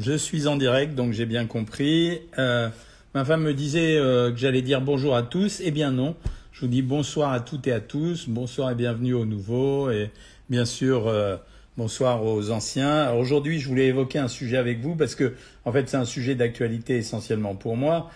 je 0.00 0.16
suis 0.16 0.46
en 0.46 0.56
direct, 0.56 0.94
donc 0.94 1.12
j'ai 1.12 1.26
bien 1.26 1.46
compris. 1.46 2.20
Euh, 2.38 2.68
ma 3.14 3.24
femme 3.24 3.42
me 3.42 3.52
disait 3.52 3.98
euh, 3.98 4.30
que 4.30 4.38
j'allais 4.38 4.62
dire 4.62 4.80
bonjour 4.80 5.14
à 5.14 5.22
tous. 5.22 5.60
Eh 5.62 5.70
bien 5.70 5.90
non, 5.90 6.16
je 6.52 6.62
vous 6.62 6.68
dis 6.68 6.80
bonsoir 6.80 7.32
à 7.32 7.40
toutes 7.40 7.66
et 7.66 7.72
à 7.72 7.80
tous. 7.80 8.26
Bonsoir 8.26 8.70
et 8.70 8.74
bienvenue 8.74 9.12
aux 9.12 9.26
nouveaux. 9.26 9.90
Et 9.90 10.10
bien 10.48 10.64
sûr, 10.64 11.06
euh, 11.06 11.36
bonsoir 11.76 12.24
aux 12.24 12.50
anciens. 12.50 13.12
Aujourd'hui, 13.12 13.60
je 13.60 13.68
voulais 13.68 13.88
évoquer 13.88 14.18
un 14.18 14.28
sujet 14.28 14.56
avec 14.56 14.80
vous 14.80 14.96
parce 14.96 15.14
que, 15.14 15.34
en 15.66 15.72
fait, 15.72 15.86
c'est 15.90 15.98
un 15.98 16.06
sujet 16.06 16.34
d'actualité 16.34 16.96
essentiellement 16.96 17.54
pour 17.54 17.76
moi, 17.76 18.10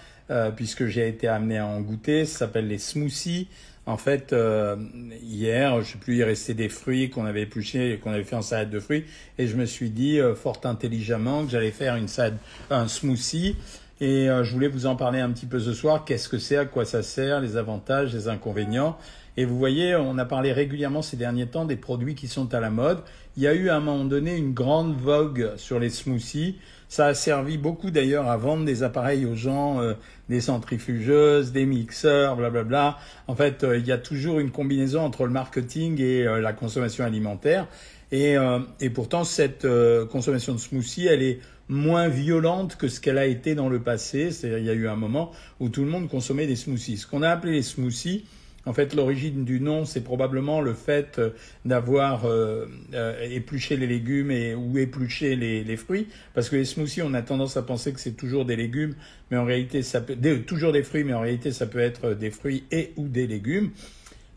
puisque 0.57 0.87
j'ai 0.87 1.07
été 1.07 1.29
amené 1.29 1.59
à 1.59 1.67
en 1.67 1.83
goûter. 1.83 2.25
Ça 2.25 2.39
s'appelle 2.39 2.67
les 2.67 2.79
smoothies. 2.79 3.49
En 3.87 3.99
fait, 3.99 4.33
euh, 4.33 4.77
hier, 5.23 5.83
je 5.83 5.93
sais 5.93 5.99
plus, 5.99 6.19
il 6.19 6.55
des 6.55 6.69
fruits 6.71 7.11
qu'on 7.11 7.27
avait 7.27 7.43
épluchés, 7.43 8.01
qu'on 8.03 8.13
avait 8.13 8.25
fait 8.25 8.37
en 8.37 8.43
salade 8.43 8.71
de 8.71 8.81
fruits, 8.81 9.05
et 9.37 9.47
je 9.47 9.57
me 9.57 9.67
suis 9.67 9.91
dit 9.91 10.21
euh, 10.21 10.35
fort 10.35 10.61
intelligemment 10.65 11.45
que 11.45 11.51
j'allais 11.51 11.71
faire 11.71 11.97
une 11.97 12.09
salade, 12.09 12.39
un 12.71 12.89
smoothie, 12.89 13.57
et 14.01 14.29
euh, 14.31 14.43
je 14.43 14.53
voulais 14.53 14.69
vous 14.69 14.87
en 14.87 14.97
parler 14.97 15.21
un 15.21 15.31
petit 15.31 15.47
peu 15.47 15.61
ce 15.61 15.75
soir. 15.75 16.05
Qu'est-ce 16.05 16.29
que 16.29 16.39
c'est, 16.39 16.57
à 16.57 16.65
quoi 16.65 16.85
ça 16.85 17.03
sert, 17.03 17.41
les 17.41 17.57
avantages, 17.57 18.15
les 18.15 18.29
inconvénients. 18.29 18.97
Et 19.37 19.45
vous 19.45 19.59
voyez, 19.59 19.97
on 19.97 20.17
a 20.19 20.25
parlé 20.25 20.53
régulièrement 20.53 21.03
ces 21.03 21.17
derniers 21.17 21.47
temps 21.47 21.65
des 21.65 21.77
produits 21.77 22.15
qui 22.15 22.29
sont 22.29 22.55
à 22.55 22.61
la 22.61 22.71
mode. 22.71 23.01
Il 23.37 23.43
y 23.43 23.49
a 23.49 23.55
eu 23.55 23.69
à 23.69 23.77
un 23.77 23.81
moment 23.81 24.05
donné 24.05 24.37
une 24.37 24.55
grande 24.55 24.97
vogue 24.97 25.51
sur 25.57 25.81
les 25.81 25.91
smoothies. 25.91 26.57
Ça 26.89 27.07
a 27.07 27.15
servi 27.15 27.59
beaucoup 27.59 27.91
d'ailleurs 27.91 28.29
à 28.29 28.37
vendre 28.37 28.65
des 28.65 28.85
appareils 28.85 29.27
aux 29.27 29.35
gens, 29.35 29.81
euh, 29.81 29.95
des 30.29 30.41
centrifugeuses, 30.41 31.51
des 31.51 31.67
mixeurs, 31.67 32.37
blablabla. 32.37 32.97
En 33.27 33.35
fait, 33.35 33.65
euh, 33.65 33.77
il 33.77 33.85
y 33.85 33.91
a 33.91 33.99
toujours 33.99 34.39
une 34.39 34.53
combinaison 34.53 35.01
entre 35.01 35.25
le 35.25 35.33
marketing 35.33 36.01
et 36.01 36.25
euh, 36.25 36.41
la 36.41 36.53
consommation 36.53 37.05
alimentaire. 37.05 37.67
Et, 38.13 38.37
et 38.81 38.91
pourtant, 38.91 39.25
cette 39.25 39.67
consommation 40.13 40.53
de 40.53 40.59
smoothie, 40.59 41.09
elle 41.09 41.23
est 41.23 41.41
moins 41.69 42.07
violente 42.07 42.77
que 42.77 42.87
ce 42.87 43.01
qu'elle 43.01 43.19
a 43.19 43.27
été 43.27 43.57
dans 43.57 43.69
le 43.69 43.81
passé. 43.81 44.31
C'est-à-dire, 44.31 44.59
il 44.59 44.67
y 44.67 44.71
a 44.71 44.75
eu 44.75 44.87
un 44.87 44.95
moment 44.95 45.33
où 45.59 45.69
tout 45.69 45.83
le 45.83 45.91
monde 45.91 46.09
consommait 46.09 46.47
des 46.47 46.55
smoothies. 46.55 46.99
Ce 46.99 47.09
qu'on 47.09 47.23
a 47.23 47.31
appelé 47.31 47.55
les 47.55 47.63
smoothies, 47.63 48.25
en 48.67 48.73
fait, 48.73 48.95
l'origine 48.95 49.45
du 49.45 49.61
nom, 49.61 49.85
c'est 49.85 50.01
probablement 50.01 50.61
le 50.61 50.73
fait 50.73 51.19
euh, 51.19 51.31
d'avoir 51.65 52.25
euh, 52.25 52.67
euh, 52.95 53.29
épluché 53.31 53.77
les 53.77 53.87
légumes 53.87 54.31
et, 54.31 54.55
ou 54.55 54.79
épluché 54.79 55.37
les, 55.37 55.65
les, 55.65 55.77
fruits, 55.77 56.09
parce 56.33 56.49
que 56.49 56.57
les 56.57 56.65
smoothies, 56.65 57.03
on 57.03 57.15
a 57.15 57.23
tendance 57.23 57.57
à 57.57 57.63
penser 57.63 57.93
que 57.93 58.01
c'est 58.01 58.17
toujours 58.17 58.45
des 58.45 58.57
légumes, 58.57 58.95
mais 59.31 59.37
en 59.37 59.45
réalité, 59.45 59.83
ça 59.83 60.01
peut 60.01 60.17
toujours 60.47 60.73
des 60.73 60.83
fruits, 60.83 61.05
mais 61.05 61.15
en 61.15 61.21
réalité, 61.21 61.53
ça 61.53 61.67
peut 61.67 61.79
être 61.79 62.15
des 62.15 62.31
fruits 62.31 62.65
et 62.71 62.93
ou 62.97 63.09
des 63.09 63.27
légumes. 63.27 63.71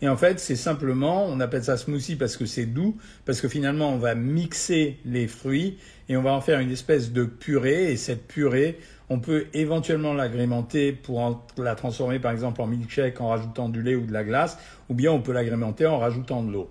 Et 0.01 0.07
en 0.07 0.17
fait, 0.17 0.39
c'est 0.39 0.55
simplement, 0.55 1.25
on 1.25 1.39
appelle 1.39 1.63
ça 1.63 1.75
smoothie 1.75 2.15
parce 2.15 2.37
que 2.37 2.45
c'est 2.45 2.67
doux, 2.67 2.97
parce 3.25 3.41
que 3.41 3.47
finalement, 3.47 3.91
on 3.93 3.97
va 3.97 4.13
mixer 4.13 4.97
les 5.05 5.27
fruits 5.27 5.77
et 6.07 6.15
on 6.17 6.21
va 6.21 6.33
en 6.33 6.41
faire 6.41 6.59
une 6.59 6.71
espèce 6.71 7.11
de 7.11 7.23
purée. 7.23 7.91
Et 7.91 7.97
cette 7.97 8.27
purée, 8.27 8.77
on 9.09 9.19
peut 9.19 9.47
éventuellement 9.53 10.13
l'agrémenter 10.13 10.91
pour 10.91 11.43
la 11.57 11.75
transformer 11.75 12.19
par 12.19 12.31
exemple 12.31 12.61
en 12.61 12.67
milkshake 12.67 13.21
en 13.21 13.29
rajoutant 13.29 13.69
du 13.69 13.81
lait 13.81 13.95
ou 13.95 14.05
de 14.05 14.13
la 14.13 14.23
glace, 14.23 14.57
ou 14.89 14.93
bien 14.93 15.11
on 15.11 15.21
peut 15.21 15.31
l'agrémenter 15.31 15.85
en 15.85 15.97
rajoutant 15.97 16.43
de 16.43 16.51
l'eau. 16.51 16.69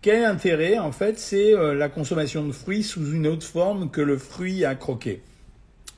Quel 0.00 0.24
intérêt 0.24 0.78
En 0.78 0.92
fait, 0.92 1.18
c'est 1.18 1.54
euh, 1.54 1.74
la 1.74 1.88
consommation 1.88 2.44
de 2.46 2.52
fruits 2.52 2.84
sous 2.84 3.12
une 3.12 3.26
autre 3.26 3.46
forme 3.46 3.90
que 3.90 4.00
le 4.00 4.16
fruit 4.16 4.64
à 4.64 4.76
croquer? 4.76 5.22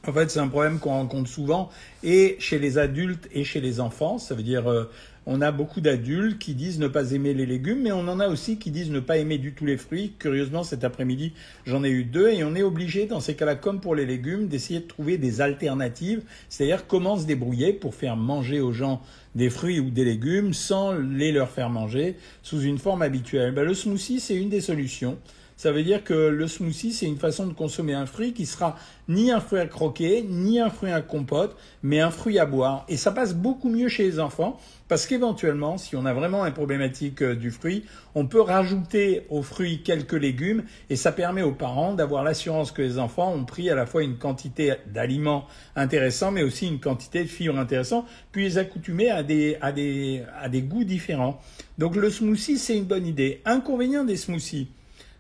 En 0.07 0.13
fait, 0.15 0.31
c'est 0.31 0.41
un 0.41 0.49
problème 0.49 0.79
qu'on 0.79 0.91
rencontre 0.91 1.29
souvent 1.29 1.69
et 2.03 2.37
chez 2.39 2.59
les 2.59 2.79
adultes 2.79 3.29
et 3.33 3.45
chez 3.45 3.61
les 3.61 3.81
enfants. 3.81 4.17
Ça 4.17 4.35
veut 4.35 4.43
dire 4.43 4.67
euh, 4.71 4.91
on 5.27 5.43
a 5.43 5.53
beaucoup 5.53 5.83
d'adultes 5.83 6.39
qui 6.39 6.55
disent 6.55 6.79
ne 6.79 6.89
pas 6.89 7.13
aimer 7.13 7.35
les 7.35 7.45
légumes, 7.45 7.83
mais 7.83 7.93
on 7.93 8.09
en 8.09 8.19
a 8.19 8.29
aussi 8.29 8.59
qui 8.59 8.71
disent 8.71 8.91
ne 8.91 9.01
pas 9.01 9.19
aimer 9.19 9.37
du 9.37 9.53
tout 9.53 9.67
les 9.67 9.77
fruits. 9.77 10.15
Curieusement, 10.19 10.65
cet 10.65 10.85
après-midi, 10.85 11.35
j'en 11.67 11.85
ai 11.85 11.91
eu 11.91 12.05
deux 12.05 12.31
et 12.31 12.43
on 12.45 12.55
est 12.55 12.63
obligé, 12.63 13.05
dans 13.05 13.21
ces 13.21 13.35
cas-là, 13.35 13.57
comme 13.57 13.81
pour 13.81 13.95
les 13.95 14.07
légumes, 14.07 14.49
d'essayer 14.49 14.81
de 14.81 14.87
trouver 14.87 15.19
des 15.19 15.43
alternatives, 15.43 16.23
c'est-à-dire 16.49 16.87
comment 16.87 17.19
se 17.19 17.27
débrouiller 17.27 17.75
pour 17.75 17.95
faire 17.95 18.17
manger 18.17 18.61
aux 18.61 18.73
gens 18.73 19.03
des 19.35 19.51
fruits 19.51 19.81
ou 19.81 19.91
des 19.91 20.05
légumes 20.05 20.55
sans 20.55 20.95
les 20.95 21.31
leur 21.31 21.51
faire 21.51 21.69
manger 21.69 22.17
sous 22.43 22.63
une 22.63 22.79
forme 22.79 23.03
habituelle. 23.03 23.53
Ben, 23.53 23.65
le 23.65 23.75
smoothie, 23.75 24.19
c'est 24.19 24.35
une 24.35 24.49
des 24.49 24.63
solutions. 24.63 25.19
Ça 25.61 25.73
veut 25.73 25.83
dire 25.83 26.03
que 26.03 26.15
le 26.15 26.49
smoothie, 26.49 26.95
c'est 26.95 27.05
une 27.05 27.19
façon 27.19 27.47
de 27.47 27.53
consommer 27.53 27.93
un 27.93 28.07
fruit 28.07 28.33
qui 28.33 28.47
sera 28.47 28.79
ni 29.09 29.31
un 29.31 29.41
fruit 29.41 29.61
à 29.61 29.67
croquer, 29.67 30.25
ni 30.27 30.59
un 30.59 30.71
fruit 30.71 30.91
à 30.91 31.03
compote, 31.03 31.55
mais 31.83 32.01
un 32.01 32.11
fruit 32.11 32.39
à 32.39 32.47
boire. 32.47 32.87
Et 32.89 32.97
ça 32.97 33.13
passe 33.13 33.35
beaucoup 33.35 33.69
mieux 33.69 33.89
chez 33.89 34.05
les 34.05 34.21
enfants 34.21 34.59
parce 34.89 35.07
qu'éventuellement, 35.07 35.77
si 35.77 35.97
on 35.97 36.07
a 36.07 36.15
vraiment 36.15 36.47
une 36.47 36.55
problématique 36.55 37.21
euh, 37.21 37.37
du 37.37 37.51
fruit, 37.51 37.85
on 38.15 38.27
peut 38.27 38.41
rajouter 38.41 39.27
au 39.29 39.43
fruit 39.43 39.83
quelques 39.83 40.15
légumes 40.15 40.65
et 40.89 40.97
ça 40.97 41.13
permet 41.13 41.43
aux 41.43 41.53
parents 41.53 41.93
d'avoir 41.93 42.25
l'assurance 42.25 42.73
que 42.73 42.81
les 42.81 42.99
enfants 42.99 43.31
ont 43.31 43.45
pris 43.45 43.69
à 43.69 43.75
la 43.75 43.85
fois 43.85 44.03
une 44.03 44.17
quantité 44.17 44.77
d'aliments 44.87 45.45
intéressants, 45.77 46.31
mais 46.31 46.43
aussi 46.43 46.69
une 46.69 46.81
quantité 46.81 47.23
de 47.23 47.29
fibres 47.29 47.59
intéressantes, 47.59 48.07
puis 48.33 48.45
les 48.45 48.57
accoutumer 48.57 49.11
à 49.11 49.23
des, 49.23 49.59
à 49.61 49.73
des, 49.73 50.23
à 50.41 50.49
des 50.49 50.63
goûts 50.63 50.85
différents. 50.85 51.39
Donc 51.77 51.97
le 51.97 52.09
smoothie, 52.09 52.57
c'est 52.57 52.79
une 52.79 52.87
bonne 52.87 53.07
idée. 53.07 53.43
Inconvénient 53.45 54.05
des 54.05 54.17
smoothies. 54.17 54.69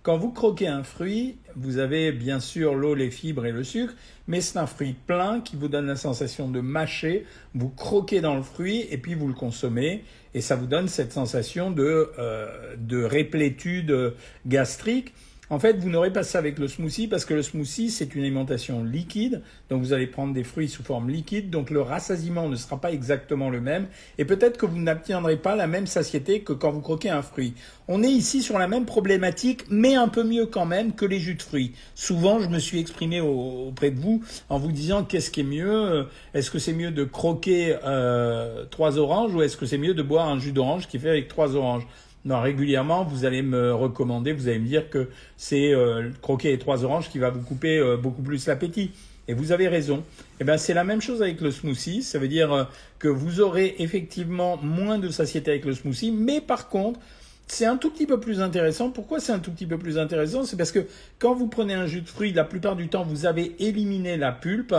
Quand 0.03 0.17
vous 0.17 0.31
croquez 0.31 0.67
un 0.67 0.83
fruit, 0.83 1.37
vous 1.57 1.77
avez 1.77 2.11
bien 2.11 2.41
sûr 2.41 2.75
l'eau, 2.75 2.95
les 2.95 3.11
fibres 3.11 3.45
et 3.45 3.53
le 3.53 3.63
sucre, 3.63 3.93
mais 4.29 4.41
c'est 4.41 4.59
un 4.59 4.67
fruit 4.67 4.95
plein 5.07 5.43
qui 5.43 5.57
vous 5.57 5.69
donne 5.69 5.87
la 5.87 5.97
sensation 5.97 6.49
de 6.49 6.61
mâcher. 6.61 7.27
Vous 7.55 7.69
croquez 7.69 8.23
dans 8.23 8.35
le 8.35 8.43
fruit 8.43 8.87
et 8.91 8.97
puis 8.97 9.15
vous 9.15 9.29
le 9.29 9.35
consommez 9.35 10.05
et 10.33 10.41
ça 10.41 10.57
vous 10.57 10.65
donne 10.65 10.89
cette 10.89 11.13
sensation 11.13 11.71
de, 11.71 12.13
euh, 12.19 12.77
de 12.79 13.03
réplétude 13.05 14.15
gastrique. 14.47 15.13
En 15.53 15.59
fait, 15.59 15.79
vous 15.79 15.91
n'aurez 15.91 16.13
pas 16.13 16.23
ça 16.23 16.39
avec 16.39 16.61
le 16.61 16.69
smoothie 16.69 17.09
parce 17.09 17.25
que 17.25 17.35
le 17.35 17.43
smoothie, 17.43 17.91
c'est 17.91 18.15
une 18.15 18.21
alimentation 18.21 18.85
liquide. 18.85 19.43
Donc, 19.69 19.83
vous 19.83 19.93
allez 19.93 20.07
prendre 20.07 20.33
des 20.33 20.45
fruits 20.45 20.69
sous 20.69 20.85
forme 20.85 21.11
liquide. 21.11 21.51
Donc, 21.51 21.71
le 21.71 21.83
rassasiement 21.83 22.49
ne 22.49 22.55
sera 22.55 22.81
pas 22.81 22.93
exactement 22.93 23.51
le 23.51 23.61
même. 23.61 23.89
Et 24.19 24.25
peut-être 24.25 24.59
que 24.59 24.67
vous 24.67 24.79
n'obtiendrez 24.79 25.37
pas 25.37 25.57
la 25.57 25.67
même 25.67 25.89
satiété 25.89 26.43
que 26.43 26.53
quand 26.53 26.71
vous 26.71 26.81
croquez 26.81 27.11
un 27.11 27.23
fruit. 27.23 27.55
On 27.89 28.05
est 28.05 28.11
ici 28.11 28.43
sur 28.43 28.61
la 28.61 28.69
même 28.69 28.87
problématique, 28.87 29.65
mais 29.71 29.97
un 29.97 30.07
peu 30.07 30.23
mieux 30.23 30.47
quand 30.47 30.67
même 30.67 30.93
que 30.93 31.05
les 31.05 31.19
jus 31.19 31.35
de 31.35 31.43
fruits. 31.43 31.73
Souvent, 31.97 32.39
je 32.39 32.49
me 32.49 32.61
suis 32.61 32.79
exprimé 32.79 33.21
auprès 33.21 33.91
de 33.91 33.99
vous 33.99 34.23
en 34.51 34.59
vous 34.59 34.71
disant 34.71 35.03
qu'est-ce 35.03 35.33
qui 35.33 35.41
est 35.41 35.43
mieux? 35.43 36.07
Est-ce 36.33 36.53
que 36.53 36.61
c'est 36.61 36.73
mieux 36.73 36.93
de 36.93 37.03
croquer 37.03 37.77
euh, 37.85 38.67
trois 38.71 38.99
oranges 38.99 39.35
ou 39.35 39.43
est-ce 39.43 39.57
que 39.57 39.67
c'est 39.67 39.79
mieux 39.79 39.95
de 39.95 40.03
boire 40.05 40.29
un 40.29 40.39
jus 40.39 40.53
d'orange 40.53 40.87
qui 40.87 41.01
fait 41.01 41.11
avec 41.11 41.27
trois 41.27 41.57
oranges? 41.57 41.89
Non, 42.25 42.41
régulièrement, 42.43 43.05
vous 43.05 43.25
allez 43.25 43.41
me 43.41 43.73
recommander, 43.73 44.33
vous 44.33 44.49
allez 44.49 44.59
me 44.59 44.67
dire 44.67 44.91
que 44.91 45.09
c'est 45.39 45.73
euh, 45.73 46.11
croquer 46.21 46.51
les 46.51 46.59
trois 46.59 46.85
oranges 46.85 47.09
qui 47.09 47.19
va 47.19 47.31
vous 47.31 47.41
couper 47.41 47.79
euh, 47.79 47.97
beaucoup 47.97 48.23
plus 48.23 48.47
l'appétit. 48.47 48.93
Et 49.27 49.33
vous 49.33 49.53
avez 49.53 49.69
raison. 49.69 50.03
Eh 50.41 50.45
bien, 50.45 50.59
c'est 50.59 50.75
la 50.75 50.85
même 50.85 51.01
chose 51.01 51.23
avec 51.23 51.41
le 51.41 51.51
smoothie. 51.51 52.03
Ça 52.03 52.19
veut 52.19 52.29
dire 52.29 52.53
euh, 52.53 52.65
que 52.99 53.09
vous 53.09 53.41
aurez 53.41 53.77
effectivement 53.79 54.59
moins 54.59 54.99
de 54.99 55.09
satiété 55.09 55.51
avec 55.53 55.65
le 55.65 55.73
smoothie, 55.73 56.11
mais 56.11 56.41
par 56.41 56.69
contre, 56.69 57.01
c'est 57.47 57.65
un 57.65 57.77
tout 57.77 57.91
petit 57.91 58.07
peu 58.07 58.21
plus 58.21 58.41
intéressant. 58.43 58.91
Pourquoi 58.91 59.19
c'est 59.19 59.33
un 59.33 59.39
tout 59.39 59.51
petit 59.51 59.67
peu 59.67 59.79
plus 59.79 59.99
intéressant? 59.99 60.45
C'est 60.45 60.57
parce 60.57 60.73
que 60.73 60.87
quand 61.19 61.35
vous 61.35 61.49
prenez 61.49 61.75
un 61.75 61.87
jus 61.87 62.03
de 62.03 62.09
fruits, 62.09 62.33
la 62.33 62.45
plupart 62.45 62.77
du 62.77 62.89
temps, 62.89 63.03
vous 63.03 63.25
avez 63.25 63.55
éliminé 63.61 64.17
la 64.17 64.33
pulpe. 64.33 64.75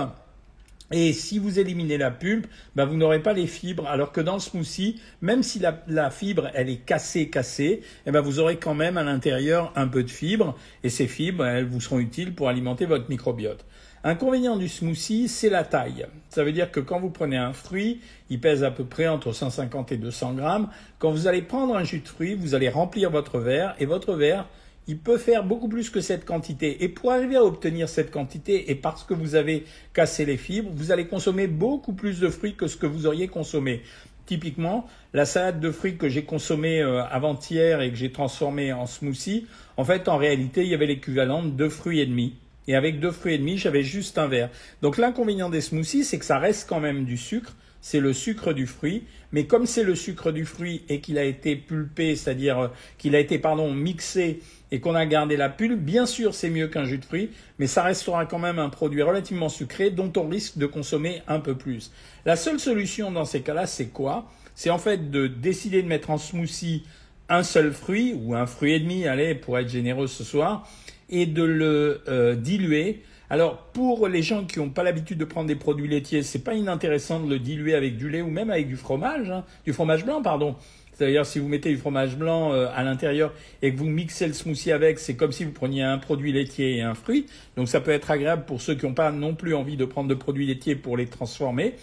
Et 0.91 1.13
si 1.13 1.39
vous 1.39 1.59
éliminez 1.59 1.97
la 1.97 2.11
pulpe, 2.11 2.47
ben 2.75 2.85
vous 2.85 2.95
n'aurez 2.95 3.21
pas 3.21 3.33
les 3.33 3.47
fibres. 3.47 3.87
Alors 3.87 4.11
que 4.11 4.19
dans 4.19 4.33
le 4.33 4.39
smoothie, 4.39 4.99
même 5.21 5.41
si 5.41 5.59
la, 5.59 6.09
fibre 6.11 6.49
elle 6.53 6.69
est 6.69 6.85
cassée, 6.85 7.29
cassée, 7.29 7.81
eh 8.05 8.11
ben 8.11 8.21
vous 8.21 8.39
aurez 8.39 8.57
quand 8.57 8.73
même 8.73 8.97
à 8.97 9.03
l'intérieur 9.03 9.71
un 9.75 9.87
peu 9.87 10.03
de 10.03 10.09
fibres. 10.09 10.55
Et 10.83 10.89
ces 10.89 11.07
fibres, 11.07 11.45
elles 11.45 11.65
vous 11.65 11.79
seront 11.79 11.99
utiles 11.99 12.35
pour 12.35 12.49
alimenter 12.49 12.85
votre 12.85 13.09
microbiote. 13.09 13.65
Inconvénient 14.03 14.57
du 14.57 14.67
smoothie, 14.67 15.27
c'est 15.27 15.49
la 15.49 15.63
taille. 15.63 16.07
Ça 16.29 16.43
veut 16.43 16.51
dire 16.51 16.71
que 16.71 16.79
quand 16.79 16.99
vous 16.99 17.11
prenez 17.11 17.37
un 17.37 17.53
fruit, 17.53 18.01
il 18.29 18.41
pèse 18.41 18.63
à 18.63 18.71
peu 18.71 18.83
près 18.83 19.07
entre 19.07 19.31
150 19.31 19.91
et 19.91 19.97
200 19.97 20.33
grammes. 20.33 20.69
Quand 20.97 21.11
vous 21.11 21.27
allez 21.27 21.43
prendre 21.43 21.75
un 21.75 21.83
jus 21.83 21.99
de 21.99 22.07
fruit, 22.07 22.33
vous 22.33 22.55
allez 22.55 22.69
remplir 22.69 23.11
votre 23.11 23.39
verre 23.39 23.75
et 23.79 23.85
votre 23.85 24.15
verre 24.15 24.47
il 24.87 24.97
peut 24.97 25.17
faire 25.17 25.43
beaucoup 25.43 25.67
plus 25.67 25.89
que 25.89 26.01
cette 26.01 26.25
quantité. 26.25 26.83
Et 26.83 26.89
pour 26.89 27.11
arriver 27.11 27.35
à 27.35 27.43
obtenir 27.43 27.87
cette 27.87 28.11
quantité, 28.11 28.71
et 28.71 28.75
parce 28.75 29.03
que 29.03 29.13
vous 29.13 29.35
avez 29.35 29.65
cassé 29.93 30.25
les 30.25 30.37
fibres, 30.37 30.71
vous 30.73 30.91
allez 30.91 31.07
consommer 31.07 31.47
beaucoup 31.47 31.93
plus 31.93 32.19
de 32.19 32.29
fruits 32.29 32.55
que 32.55 32.67
ce 32.67 32.77
que 32.77 32.87
vous 32.87 33.05
auriez 33.05 33.27
consommé. 33.27 33.83
Typiquement, 34.25 34.87
la 35.13 35.25
salade 35.25 35.59
de 35.59 35.71
fruits 35.71 35.97
que 35.97 36.09
j'ai 36.09 36.23
consommée 36.23 36.81
euh, 36.81 37.03
avant-hier 37.05 37.81
et 37.81 37.89
que 37.89 37.95
j'ai 37.95 38.11
transformée 38.11 38.71
en 38.71 38.85
smoothie, 38.85 39.45
en 39.77 39.83
fait, 39.83 40.07
en 40.07 40.17
réalité, 40.17 40.63
il 40.63 40.69
y 40.69 40.73
avait 40.73 40.85
l'équivalent 40.85 41.43
de 41.43 41.49
deux 41.49 41.69
fruits 41.69 41.99
et 41.99 42.05
demi. 42.05 42.35
Et 42.67 42.75
avec 42.75 42.99
deux 42.99 43.11
fruits 43.11 43.33
et 43.33 43.37
demi, 43.37 43.57
j'avais 43.57 43.83
juste 43.83 44.17
un 44.17 44.27
verre. 44.27 44.49
Donc 44.81 44.97
l'inconvénient 44.97 45.49
des 45.49 45.61
smoothies, 45.61 46.03
c'est 46.03 46.19
que 46.19 46.25
ça 46.25 46.37
reste 46.37 46.69
quand 46.69 46.79
même 46.79 47.05
du 47.05 47.17
sucre, 47.17 47.53
c'est 47.81 47.99
le 47.99 48.13
sucre 48.13 48.53
du 48.53 48.67
fruit, 48.67 49.03
mais 49.31 49.45
comme 49.45 49.65
c'est 49.65 49.83
le 49.83 49.95
sucre 49.95 50.31
du 50.31 50.45
fruit 50.45 50.83
et 50.87 50.99
qu'il 50.99 51.17
a 51.17 51.23
été 51.23 51.55
pulpé, 51.55 52.15
c'est-à-dire 52.15 52.59
euh, 52.59 52.67
qu'il 52.97 53.15
a 53.15 53.19
été 53.19 53.39
pardon 53.39 53.73
mixé 53.73 54.39
et 54.71 54.79
qu'on 54.79 54.95
a 54.95 55.05
gardé 55.05 55.35
la 55.35 55.49
pulpe, 55.49 55.79
bien 55.79 56.05
sûr 56.05 56.33
c'est 56.33 56.49
mieux 56.49 56.67
qu'un 56.67 56.85
jus 56.85 56.99
de 56.99 57.05
fruit, 57.05 57.31
mais 57.59 57.67
ça 57.67 57.83
restera 57.83 58.25
quand 58.25 58.39
même 58.39 58.59
un 58.59 58.69
produit 58.69 59.01
relativement 59.01 59.49
sucré 59.49 59.89
dont 59.89 60.11
on 60.15 60.29
risque 60.29 60.57
de 60.57 60.65
consommer 60.65 61.23
un 61.27 61.39
peu 61.39 61.55
plus. 61.55 61.91
La 62.25 62.35
seule 62.35 62.59
solution 62.59 63.11
dans 63.11 63.25
ces 63.25 63.41
cas-là, 63.41 63.65
c'est 63.65 63.87
quoi? 63.87 64.29
C'est 64.53 64.69
en 64.69 64.77
fait 64.77 65.09
de 65.09 65.27
décider 65.27 65.81
de 65.81 65.87
mettre 65.87 66.11
en 66.11 66.17
smoothie 66.17 66.83
un 67.29 67.43
seul 67.43 67.71
fruit 67.71 68.13
ou 68.13 68.35
un 68.35 68.45
fruit 68.45 68.73
et 68.73 68.79
demi, 68.79 69.07
allez, 69.07 69.35
pour 69.35 69.57
être 69.57 69.69
généreux 69.69 70.07
ce 70.07 70.23
soir, 70.23 70.67
et 71.09 71.25
de 71.25 71.43
le 71.43 72.01
euh, 72.07 72.35
diluer 72.35 73.03
Alors 73.31 73.59
pour 73.71 74.09
les 74.09 74.23
gens 74.23 74.43
qui 74.43 74.59
n'ont 74.59 74.71
pas 74.71 74.83
l'habitude 74.83 75.17
de 75.17 75.23
prendre 75.23 75.47
des 75.47 75.55
produits 75.55 75.87
laitiers, 75.87 76.21
c'est 76.21 76.43
pas 76.43 76.53
inintéressant 76.53 77.21
de 77.21 77.29
le 77.29 77.39
diluer 77.39 77.75
avec 77.75 77.95
du 77.95 78.09
lait 78.09 78.21
ou 78.21 78.29
même 78.29 78.49
avec 78.49 78.67
du 78.67 78.75
fromage, 78.75 79.31
hein, 79.31 79.45
du 79.63 79.71
fromage 79.71 80.03
blanc, 80.03 80.21
pardon. 80.21 80.57
C'est-à-dire 80.91 81.25
si 81.25 81.39
vous 81.39 81.47
mettez 81.47 81.69
du 81.69 81.77
fromage 81.77 82.17
blanc 82.17 82.51
euh, 82.51 82.67
à 82.75 82.83
l'intérieur 82.83 83.31
et 83.61 83.71
que 83.71 83.77
vous 83.77 83.85
mixez 83.85 84.27
le 84.27 84.33
smoothie 84.33 84.73
avec, 84.73 84.99
c'est 84.99 85.15
comme 85.15 85.31
si 85.31 85.45
vous 85.45 85.53
preniez 85.53 85.81
un 85.81 85.97
produit 85.97 86.33
laitier 86.33 86.75
et 86.75 86.81
un 86.81 86.93
fruit. 86.93 87.25
Donc 87.55 87.69
ça 87.69 87.79
peut 87.79 87.91
être 87.91 88.11
agréable 88.11 88.43
pour 88.43 88.61
ceux 88.61 88.75
qui 88.75 88.85
n'ont 88.85 88.93
pas 88.93 89.13
non 89.13 89.33
plus 89.33 89.55
envie 89.55 89.77
de 89.77 89.85
prendre 89.85 90.09
de 90.09 90.13
produits 90.13 90.45
laitiers 90.45 90.75
pour 90.75 90.97
les 90.97 91.05
transformer. 91.05 91.75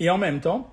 Et 0.00 0.10
en 0.10 0.18
même 0.18 0.40
temps, 0.40 0.70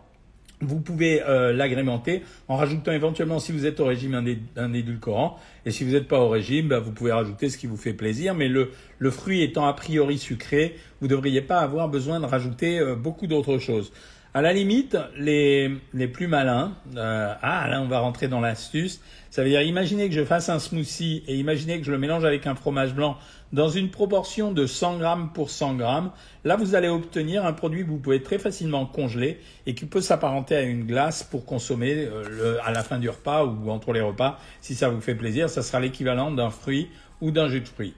vous 0.62 0.80
pouvez 0.80 1.22
euh, 1.22 1.54
l'agrémenter 1.54 2.24
en 2.48 2.56
rajoutant 2.56 2.92
éventuellement, 2.92 3.40
si 3.40 3.52
vous 3.52 3.66
êtes 3.66 3.80
au 3.80 3.86
régime, 3.86 4.16
un, 4.56 4.74
édulcorant. 4.74 5.38
Et 5.66 5.72
si 5.72 5.84
vous 5.84 5.92
n'êtes 5.92 6.08
pas 6.08 6.20
au 6.20 6.30
régime, 6.30 6.70
bah, 6.70 6.80
vous 6.80 6.92
pouvez 6.92 7.12
rajouter 7.12 7.50
ce 7.50 7.58
qui 7.58 7.68
vous 7.68 7.78
fait 7.78 7.94
plaisir. 7.94 8.34
Mais 8.34 8.48
le, 8.48 8.72
fruit 9.12 9.44
étant 9.44 9.68
a 9.68 9.74
priori 9.74 10.18
sucré, 10.18 10.76
vous 11.00 11.08
ne 11.08 11.12
devriez 11.12 11.42
pas 11.42 11.60
avoir 11.60 11.90
besoin 11.90 12.20
de 12.20 12.26
rajouter 12.26 12.80
euh, 12.80 12.96
beaucoup 12.96 13.28
d'autres 13.28 13.60
choses. 13.60 13.92
À 14.38 14.42
la 14.44 14.54
limite, 14.54 14.96
les, 15.18 15.80
plus 16.14 16.28
malins, 16.28 16.76
euh, 16.96 17.34
ah 17.42 17.68
là 17.68 17.82
on 17.82 17.88
va 17.88 18.02
rentrer 18.02 18.28
dans 18.28 18.40
l'astuce, 18.40 19.02
ça 19.32 19.42
veut 19.42 19.50
dire 19.50 19.64
imaginez 19.64 20.10
que 20.10 20.14
je 20.14 20.24
fasse 20.24 20.48
un 20.50 20.60
smoothie 20.60 21.24
et 21.28 21.38
imaginez 21.38 21.80
que 21.80 21.86
je 21.88 21.92
le 21.92 21.98
mélange 21.98 22.24
avec 22.24 22.46
un 22.46 22.54
fromage 22.54 22.94
blanc 22.94 23.18
dans 23.52 23.70
une 23.70 23.90
proportion 23.90 24.52
de 24.52 24.68
100 24.68 25.00
grammes 25.00 25.32
pour 25.34 25.50
100 25.50 25.78
grammes. 25.78 26.12
Là 26.46 26.56
vous 26.56 26.76
allez 26.76 26.88
obtenir 26.88 27.48
un 27.48 27.54
produit 27.54 27.84
que 27.84 27.90
vous 27.90 27.98
pouvez 27.98 28.22
très 28.22 28.38
facilement 28.38 28.86
congeler 28.86 29.40
et 29.66 29.74
qui 29.74 29.88
peut 29.88 30.02
s'apparenter 30.02 30.56
à 30.56 30.62
une 30.62 30.86
glace 30.86 31.24
pour 31.24 31.44
consommer 31.44 31.96
euh, 31.96 32.60
à 32.64 32.72
la 32.72 32.84
fin 32.84 33.00
du 33.00 33.10
repas 33.10 33.44
ou 33.44 33.72
entre 33.72 33.92
les 33.92 34.02
repas 34.02 34.38
si 34.62 34.76
ça 34.76 34.90
vous 34.90 35.02
fait 35.02 35.16
plaisir. 35.16 35.50
Ça 35.50 35.64
sera 35.64 35.80
l'équivalent 35.80 36.30
d'un 36.30 36.52
fruit 36.52 36.90
ou 37.22 37.32
d'un 37.32 37.50
jus 37.50 37.62
de 37.62 37.68
fruits. 37.68 37.96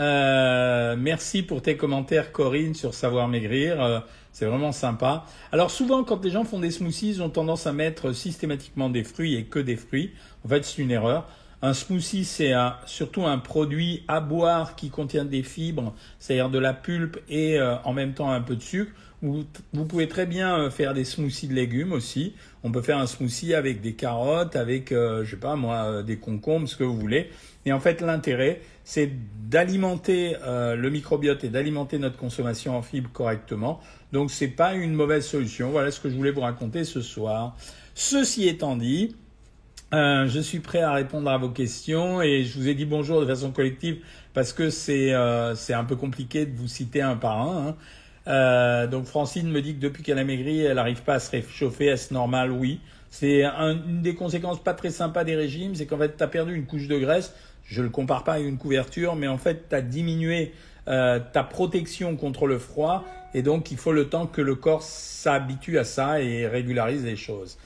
Euh, 0.00 0.96
merci 0.98 1.42
pour 1.42 1.62
tes 1.62 1.76
commentaires, 1.76 2.32
Corinne, 2.32 2.74
sur 2.74 2.94
Savoir 2.94 3.28
Maigrir. 3.28 4.02
C'est 4.32 4.46
vraiment 4.46 4.72
sympa. 4.72 5.24
Alors 5.52 5.70
souvent, 5.70 6.04
quand 6.04 6.22
les 6.24 6.30
gens 6.30 6.44
font 6.44 6.60
des 6.60 6.70
smoothies, 6.70 7.10
ils 7.10 7.22
ont 7.22 7.30
tendance 7.30 7.66
à 7.66 7.72
mettre 7.72 8.12
systématiquement 8.12 8.88
des 8.90 9.04
fruits 9.04 9.34
et 9.34 9.44
que 9.44 9.58
des 9.58 9.76
fruits. 9.76 10.12
En 10.44 10.48
fait, 10.48 10.64
c'est 10.64 10.80
une 10.80 10.90
erreur. 10.90 11.26
Un 11.60 11.74
smoothie, 11.74 12.24
c'est 12.24 12.52
surtout 12.86 13.26
un 13.26 13.38
produit 13.38 14.04
à 14.06 14.20
boire 14.20 14.76
qui 14.76 14.90
contient 14.90 15.24
des 15.24 15.42
fibres, 15.42 15.92
c'est-à-dire 16.20 16.50
de 16.50 16.58
la 16.60 16.72
pulpe 16.72 17.18
et 17.28 17.58
euh, 17.58 17.76
en 17.82 17.92
même 17.92 18.14
temps 18.14 18.30
un 18.30 18.40
peu 18.40 18.54
de 18.54 18.62
sucre. 18.62 18.92
Vous, 19.20 19.44
pouvez 19.88 20.06
très 20.06 20.26
bien 20.26 20.70
faire 20.70 20.94
des 20.94 21.04
smoothies 21.04 21.48
de 21.48 21.54
légumes 21.54 21.92
aussi. 21.92 22.34
On 22.62 22.70
peut 22.70 22.82
faire 22.82 22.98
un 22.98 23.06
smoothie 23.06 23.52
avec 23.52 23.80
des 23.80 23.94
carottes, 23.94 24.54
avec, 24.54 24.90
je 24.90 25.26
sais 25.28 25.36
pas 25.36 25.56
moi, 25.56 26.04
des 26.04 26.18
concombres, 26.18 26.68
ce 26.68 26.76
que 26.76 26.84
vous 26.84 26.96
voulez. 26.96 27.28
Et 27.66 27.72
en 27.72 27.80
fait, 27.80 28.00
l'intérêt, 28.00 28.60
c'est 28.84 29.10
d'alimenter 29.50 30.36
euh, 30.46 30.74
le 30.74 30.88
microbiote 30.88 31.44
et 31.44 31.50
d'alimenter 31.50 31.98
notre 31.98 32.16
consommation 32.16 32.74
en 32.74 32.80
fibres 32.80 33.10
correctement. 33.12 33.80
Donc, 34.12 34.30
ce 34.30 34.44
n'est 34.44 34.50
pas 34.50 34.72
une 34.72 34.94
mauvaise 34.94 35.26
solution. 35.26 35.70
Voilà 35.70 35.90
ce 35.90 36.00
que 36.00 36.08
je 36.08 36.14
voulais 36.14 36.30
vous 36.30 36.40
raconter 36.40 36.84
ce 36.84 37.02
soir. 37.02 37.54
Ceci 37.94 38.48
étant 38.48 38.76
dit, 38.76 39.14
euh, 39.92 40.26
je 40.26 40.40
suis 40.40 40.60
prêt 40.60 40.80
à 40.80 40.94
répondre 40.94 41.30
à 41.30 41.36
vos 41.36 41.50
questions 41.50 42.22
et 42.22 42.44
je 42.44 42.58
vous 42.58 42.68
ai 42.68 42.74
dit 42.74 42.86
bonjour 42.86 43.20
de 43.20 43.26
façon 43.26 43.52
collective 43.52 43.98
parce 44.32 44.54
que 44.54 44.70
c'est 44.70 45.12
euh, 45.12 45.54
un 45.68 45.84
peu 45.84 45.96
compliqué 45.96 46.46
de 46.46 46.56
vous 46.56 46.68
citer 46.68 47.02
un 47.02 47.16
par 47.16 47.40
un. 47.42 47.68
Hein. 47.68 47.76
Donc 48.28 49.06
Francine 49.06 49.50
me 49.50 49.62
dit 49.62 49.74
que 49.74 49.80
depuis 49.80 50.02
qu'elle 50.02 50.18
a 50.18 50.24
maigri, 50.24 50.60
elle 50.60 50.76
n'arrive 50.76 51.02
pas 51.02 51.14
à 51.14 51.18
se 51.18 51.30
réchauffer. 51.30 51.86
Est-ce 51.86 52.12
normal? 52.12 52.52
Oui. 52.52 52.80
C'est 53.10 53.42
une 53.44 54.02
des 54.02 54.14
conséquences 54.14 54.62
pas 54.62 54.74
très 54.74 54.90
sympas 54.90 55.24
des 55.24 55.34
régimes, 55.34 55.74
c'est 55.74 55.86
qu'en 55.86 55.96
fait, 55.96 56.16
tu 56.16 56.22
as 56.22 56.28
perdu 56.28 56.54
une 56.54 56.66
couche 56.66 56.88
de 56.88 56.98
graisse 56.98 57.32
je 57.68 57.82
le 57.82 57.90
compare 57.90 58.24
pas 58.24 58.34
à 58.34 58.38
une 58.38 58.56
couverture, 58.56 59.14
mais 59.14 59.28
en 59.28 59.38
fait, 59.38 59.68
tu 59.68 59.74
as 59.74 59.82
diminué 59.82 60.52
euh, 60.88 61.20
ta 61.32 61.44
protection 61.44 62.16
contre 62.16 62.46
le 62.46 62.58
froid, 62.58 63.04
et 63.34 63.42
donc 63.42 63.70
il 63.70 63.76
faut 63.76 63.92
le 63.92 64.08
temps 64.08 64.26
que 64.26 64.40
le 64.40 64.54
corps 64.54 64.82
s'habitue 64.82 65.78
à 65.78 65.84
ça 65.84 66.20
et 66.22 66.46
régularise 66.46 67.04
les 67.04 67.16
choses. 67.16 67.58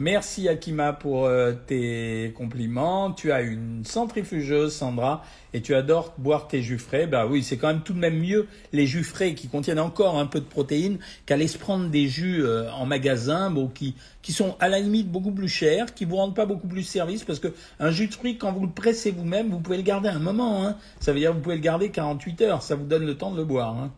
Merci 0.00 0.48
Akima 0.48 0.92
pour 0.92 1.26
euh, 1.26 1.54
tes 1.66 2.32
compliments. 2.36 3.10
Tu 3.10 3.32
as 3.32 3.40
une 3.40 3.84
centrifugeuse, 3.84 4.72
Sandra, 4.72 5.24
et 5.52 5.60
tu 5.60 5.74
adores 5.74 6.14
boire 6.18 6.46
tes 6.46 6.62
jus 6.62 6.78
frais. 6.78 7.08
Bah 7.08 7.26
oui, 7.26 7.42
c'est 7.42 7.56
quand 7.56 7.66
même 7.66 7.80
tout 7.80 7.94
de 7.94 7.98
même 7.98 8.16
mieux 8.16 8.46
les 8.72 8.86
jus 8.86 9.02
frais 9.02 9.34
qui 9.34 9.48
contiennent 9.48 9.80
encore 9.80 10.16
un 10.16 10.26
peu 10.26 10.38
de 10.38 10.44
protéines 10.44 11.00
qu'aller 11.26 11.48
se 11.48 11.58
prendre 11.58 11.88
des 11.88 12.06
jus 12.06 12.44
euh, 12.44 12.70
en 12.70 12.86
magasin, 12.86 13.52
qui, 13.74 13.96
qui 14.22 14.32
sont 14.32 14.54
à 14.60 14.68
la 14.68 14.78
limite 14.78 15.10
beaucoup 15.10 15.32
plus 15.32 15.48
chers, 15.48 15.92
qui 15.92 16.04
vous 16.04 16.14
rendent 16.14 16.36
pas 16.36 16.46
beaucoup 16.46 16.68
plus 16.68 16.84
service, 16.84 17.24
parce 17.24 17.40
que 17.40 17.48
un 17.80 17.90
jus 17.90 18.06
de 18.06 18.14
fruits, 18.14 18.38
quand 18.38 18.52
vous 18.52 18.66
le 18.66 18.72
pressez 18.72 19.10
vous-même, 19.10 19.50
vous 19.50 19.58
pouvez 19.58 19.78
le 19.78 19.82
garder 19.82 20.10
un 20.10 20.20
moment. 20.20 20.64
Hein. 20.64 20.76
Ça 21.00 21.12
veut 21.12 21.18
dire 21.18 21.30
que 21.30 21.34
vous 21.38 21.42
pouvez 21.42 21.56
le 21.56 21.60
garder 21.60 21.90
48 21.90 22.42
heures. 22.42 22.62
Ça 22.62 22.76
vous 22.76 22.86
donne 22.86 23.04
le 23.04 23.16
temps 23.16 23.32
de 23.32 23.36
le 23.36 23.44
boire. 23.44 23.76
Hein. 23.76 23.90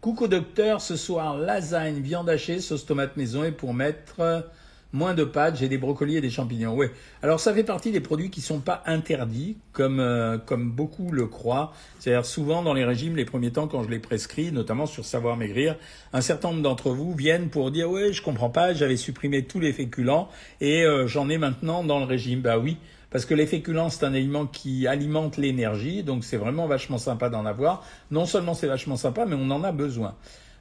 Coucou 0.00 0.28
docteur, 0.28 0.80
ce 0.80 0.96
soir 0.96 1.36
lasagne, 1.36 2.00
viande 2.00 2.30
hachée, 2.30 2.58
sauce 2.60 2.86
tomate 2.86 3.18
maison 3.18 3.44
et 3.44 3.52
pour 3.52 3.74
mettre 3.74 4.42
moins 4.92 5.14
de 5.14 5.24
pâtes, 5.24 5.56
j'ai 5.56 5.68
des 5.68 5.78
brocolis 5.78 6.16
et 6.16 6.20
des 6.20 6.30
champignons. 6.30 6.74
Ouais. 6.74 6.90
Alors 7.22 7.40
ça 7.40 7.54
fait 7.54 7.64
partie 7.64 7.90
des 7.90 8.00
produits 8.00 8.30
qui 8.30 8.40
sont 8.40 8.60
pas 8.60 8.82
interdits, 8.86 9.56
comme 9.72 10.00
euh, 10.00 10.38
comme 10.38 10.70
beaucoup 10.70 11.10
le 11.10 11.26
croient. 11.26 11.72
C'est-à-dire 11.98 12.26
souvent 12.26 12.62
dans 12.62 12.74
les 12.74 12.84
régimes, 12.84 13.16
les 13.16 13.24
premiers 13.24 13.50
temps 13.50 13.68
quand 13.68 13.82
je 13.82 13.88
les 13.90 13.98
prescris, 13.98 14.52
notamment 14.52 14.86
sur 14.86 15.04
savoir 15.04 15.36
maigrir, 15.36 15.76
un 16.12 16.20
certain 16.20 16.50
nombre 16.50 16.62
d'entre 16.62 16.90
vous 16.90 17.14
viennent 17.14 17.48
pour 17.48 17.70
dire 17.70 17.90
ouais, 17.90 18.12
je 18.12 18.22
comprends 18.22 18.50
pas, 18.50 18.74
j'avais 18.74 18.96
supprimé 18.96 19.44
tous 19.44 19.60
les 19.60 19.72
féculents 19.72 20.28
et 20.60 20.84
euh, 20.84 21.06
j'en 21.06 21.28
ai 21.28 21.38
maintenant 21.38 21.84
dans 21.84 21.98
le 21.98 22.04
régime. 22.04 22.40
Bah 22.40 22.58
oui. 22.58 22.76
Parce 23.10 23.26
que 23.26 23.34
les 23.34 23.46
féculents, 23.46 23.90
c'est 23.90 24.06
un 24.06 24.14
aliment 24.14 24.46
qui 24.46 24.86
alimente 24.86 25.36
l'énergie, 25.36 26.02
donc 26.02 26.24
c'est 26.24 26.38
vraiment 26.38 26.66
vachement 26.66 26.96
sympa 26.96 27.28
d'en 27.28 27.44
avoir. 27.44 27.84
Non 28.10 28.24
seulement 28.24 28.54
c'est 28.54 28.66
vachement 28.66 28.96
sympa, 28.96 29.26
mais 29.26 29.36
on 29.38 29.50
en 29.50 29.62
a 29.64 29.70
besoin. 29.70 30.14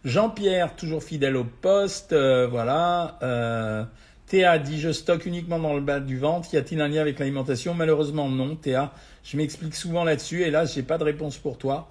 Jean-Pierre, 0.04 0.76
toujours 0.76 1.04
fidèle 1.04 1.38
au 1.38 1.44
poste, 1.44 2.12
euh, 2.12 2.48
voilà. 2.48 3.20
Euh, 3.22 3.84
Théa 4.32 4.60
dit 4.60 4.80
je 4.80 4.94
stocke 4.94 5.26
uniquement 5.26 5.60
dans 5.60 5.74
le 5.74 5.82
bas 5.82 6.00
du 6.00 6.18
ventre. 6.18 6.54
Y 6.54 6.58
a-t-il 6.58 6.80
un 6.80 6.88
lien 6.88 7.02
avec 7.02 7.20
l'alimentation? 7.20 7.74
Malheureusement 7.74 8.30
non, 8.30 8.56
Théa. 8.56 8.94
Je 9.26 9.36
m'explique 9.36 9.76
souvent 9.76 10.06
là-dessus 10.06 10.44
et 10.44 10.52
là 10.52 10.64
j'ai 10.64 10.84
pas 10.84 10.98
de 10.98 11.04
réponse 11.04 11.38
pour 11.38 11.58
toi. 11.58 11.90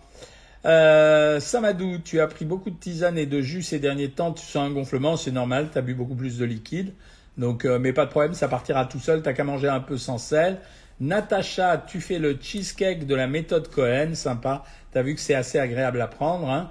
Euh, 0.64 1.38
Samadou, 1.38 1.98
tu 2.02 2.18
as 2.18 2.26
pris 2.26 2.46
beaucoup 2.46 2.70
de 2.70 2.76
tisane 2.76 3.18
et 3.18 3.26
de 3.26 3.42
jus 3.42 3.60
ces 3.60 3.78
derniers 3.78 4.08
temps. 4.08 4.32
Tu 4.32 4.42
sens 4.42 4.70
un 4.70 4.70
gonflement, 4.70 5.18
c'est 5.18 5.32
normal. 5.32 5.68
Tu 5.70 5.76
as 5.76 5.82
bu 5.82 5.92
beaucoup 5.92 6.14
plus 6.14 6.38
de 6.38 6.46
liquide. 6.46 6.94
Donc, 7.36 7.66
euh, 7.66 7.78
mais 7.78 7.92
pas 7.92 8.06
de 8.06 8.10
problème, 8.10 8.32
ça 8.32 8.48
partira 8.48 8.86
tout 8.86 9.00
seul. 9.00 9.20
T'as 9.20 9.34
qu'à 9.34 9.44
manger 9.44 9.68
un 9.68 9.80
peu 9.80 9.98
sans 9.98 10.16
sel. 10.16 10.60
Natacha, 10.98 11.76
tu 11.76 12.00
fais 12.00 12.18
le 12.18 12.38
cheesecake 12.40 13.06
de 13.06 13.14
la 13.14 13.26
méthode 13.26 13.68
Cohen, 13.68 14.14
sympa. 14.14 14.64
T'as 14.92 15.02
vu 15.02 15.14
que 15.14 15.20
c'est 15.20 15.34
assez 15.34 15.58
agréable 15.58 16.00
à 16.00 16.06
prendre. 16.06 16.48
Hein 16.48 16.70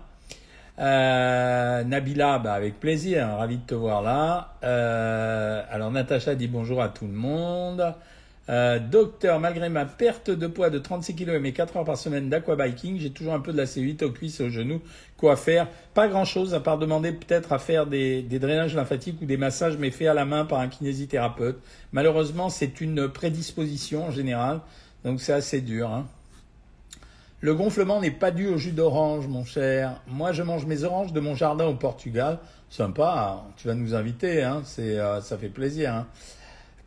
euh, 0.79 1.83
Nabila, 1.83 2.39
bah 2.39 2.53
avec 2.53 2.79
plaisir, 2.79 3.27
ravi 3.37 3.57
de 3.57 3.63
te 3.63 3.75
voir 3.75 4.01
là. 4.01 4.55
Euh, 4.63 5.61
alors 5.69 5.91
Natacha 5.91 6.35
dit 6.35 6.47
bonjour 6.47 6.81
à 6.81 6.89
tout 6.89 7.05
le 7.05 7.13
monde. 7.13 7.93
Euh, 8.49 8.79
docteur, 8.79 9.39
malgré 9.39 9.69
ma 9.69 9.85
perte 9.85 10.31
de 10.31 10.47
poids 10.47 10.71
de 10.71 10.79
36 10.79 11.15
kg 11.15 11.29
et 11.35 11.39
mes 11.39 11.53
4 11.53 11.77
heures 11.77 11.83
par 11.83 11.97
semaine 11.97 12.29
d'aquabiking, 12.29 12.97
j'ai 12.97 13.11
toujours 13.11 13.33
un 13.33 13.41
peu 13.41 13.51
de 13.51 13.57
la 13.57 13.65
C8 13.65 14.03
aux 14.03 14.11
cuisses 14.11 14.41
aux 14.41 14.49
genoux. 14.49 14.81
Quoi 15.17 15.35
faire? 15.35 15.67
Pas 15.93 16.07
grand-chose, 16.07 16.55
à 16.55 16.59
part 16.59 16.79
demander 16.79 17.11
peut-être 17.11 17.53
à 17.53 17.59
faire 17.59 17.85
des, 17.85 18.23
des, 18.23 18.39
drainages 18.39 18.73
lymphatiques 18.73 19.21
ou 19.21 19.25
des 19.25 19.37
massages, 19.37 19.77
mais 19.77 19.91
faits 19.91 20.07
à 20.07 20.15
la 20.15 20.25
main 20.25 20.45
par 20.45 20.59
un 20.59 20.67
kinésithérapeute. 20.67 21.59
Malheureusement, 21.91 22.49
c'est 22.49 22.81
une 22.81 23.07
prédisposition 23.09 24.05
en 24.05 24.11
général, 24.11 24.61
donc 25.03 25.21
c'est 25.21 25.33
assez 25.33 25.61
dur. 25.61 25.91
Hein. 25.91 26.07
Le 27.41 27.55
gonflement 27.55 28.01
n'est 28.01 28.11
pas 28.11 28.31
dû 28.31 28.47
au 28.47 28.57
jus 28.57 28.73
d'orange, 28.73 29.27
mon 29.27 29.45
cher. 29.45 30.01
Moi, 30.07 30.33
je 30.33 30.43
mange 30.43 30.65
mes 30.65 30.83
oranges 30.83 31.13
de 31.13 31.21
mon 31.21 31.35
jardin 31.35 31.67
au 31.67 31.73
Portugal. 31.73 32.39
Sympa, 32.69 33.43
hein. 33.45 33.49
tu 33.55 33.67
vas 33.67 33.75
nous 33.75 33.95
inviter, 33.95 34.43
hein. 34.43 34.61
c'est, 34.65 34.99
euh, 34.99 35.21
ça 35.21 35.37
fait 35.37 35.47
plaisir. 35.47 35.93
Hein. 35.93 36.07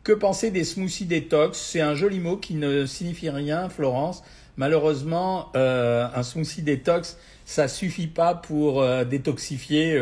Que 0.03 0.13
penser 0.13 0.51
des 0.51 0.63
smoothies 0.63 1.05
détox? 1.05 1.57
C'est 1.57 1.81
un 1.81 1.95
joli 1.95 2.19
mot 2.19 2.37
qui 2.37 2.53
ne 2.53 2.85
signifie 2.85 3.31
rien, 3.31 3.67
Florence. 3.67 4.23
Malheureusement, 4.55 5.49
euh, 5.55 6.05
un 6.13 6.21
smoothie 6.21 6.61
détox, 6.61 7.17
ça 7.45 7.67
suffit 7.67 8.05
pas 8.05 8.35
pour 8.35 8.83
euh, 8.83 9.05
détoxifier, 9.05 9.99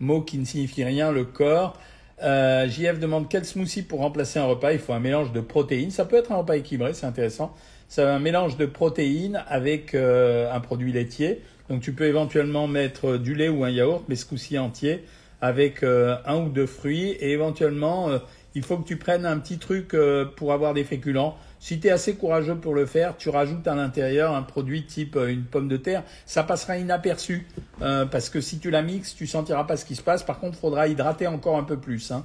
mot 0.00 0.20
qui 0.20 0.36
ne 0.36 0.44
signifie 0.44 0.84
rien, 0.84 1.12
le 1.12 1.24
corps. 1.24 1.78
JF 2.20 2.98
demande 3.00 3.30
quel 3.30 3.46
smoothie 3.46 3.82
pour 3.82 4.00
remplacer 4.00 4.38
un 4.38 4.44
repas. 4.44 4.72
Il 4.72 4.78
faut 4.78 4.92
un 4.92 5.00
mélange 5.00 5.32
de 5.32 5.40
protéines. 5.40 5.90
Ça 5.90 6.04
peut 6.04 6.16
être 6.16 6.30
un 6.30 6.36
repas 6.36 6.56
équilibré, 6.56 6.92
c'est 6.92 7.06
intéressant. 7.06 7.54
C'est 7.94 8.02
un 8.02 8.18
mélange 8.18 8.56
de 8.56 8.66
protéines 8.66 9.44
avec 9.46 9.94
euh, 9.94 10.52
un 10.52 10.58
produit 10.58 10.90
laitier. 10.90 11.42
Donc 11.68 11.80
tu 11.80 11.92
peux 11.92 12.06
éventuellement 12.06 12.66
mettre 12.66 13.18
du 13.18 13.36
lait 13.36 13.48
ou 13.48 13.62
un 13.62 13.70
yaourt, 13.70 14.02
mais 14.08 14.16
ce 14.16 14.26
coup-ci 14.26 14.58
entier, 14.58 15.04
avec 15.40 15.84
euh, 15.84 16.16
un 16.26 16.38
ou 16.38 16.48
deux 16.48 16.66
fruits. 16.66 17.10
Et 17.20 17.30
éventuellement, 17.30 18.10
euh, 18.10 18.18
il 18.56 18.64
faut 18.64 18.78
que 18.78 18.84
tu 18.84 18.96
prennes 18.96 19.24
un 19.24 19.38
petit 19.38 19.58
truc 19.58 19.94
pour 20.34 20.52
avoir 20.52 20.74
des 20.74 20.82
féculents. 20.82 21.36
Si 21.60 21.78
tu 21.78 21.86
es 21.86 21.92
assez 21.92 22.16
courageux 22.16 22.56
pour 22.56 22.74
le 22.74 22.84
faire, 22.84 23.16
tu 23.16 23.28
rajoutes 23.28 23.68
à 23.68 23.76
l'intérieur 23.76 24.34
un 24.34 24.42
produit 24.42 24.86
type 24.86 25.16
une 25.28 25.44
pomme 25.44 25.68
de 25.68 25.76
terre. 25.76 26.02
Ça 26.26 26.42
passera 26.42 26.78
inaperçu, 26.78 27.46
parce 27.78 28.28
que 28.28 28.40
si 28.40 28.58
tu 28.58 28.70
la 28.70 28.82
mixes, 28.82 29.14
tu 29.14 29.28
sentiras 29.28 29.62
pas 29.64 29.76
ce 29.76 29.84
qui 29.84 29.94
se 29.94 30.02
passe. 30.02 30.24
Par 30.24 30.40
contre, 30.40 30.56
il 30.58 30.60
faudra 30.60 30.88
hydrater 30.88 31.28
encore 31.28 31.58
un 31.58 31.64
peu 31.64 31.76
plus. 31.76 32.10
Hein. 32.10 32.24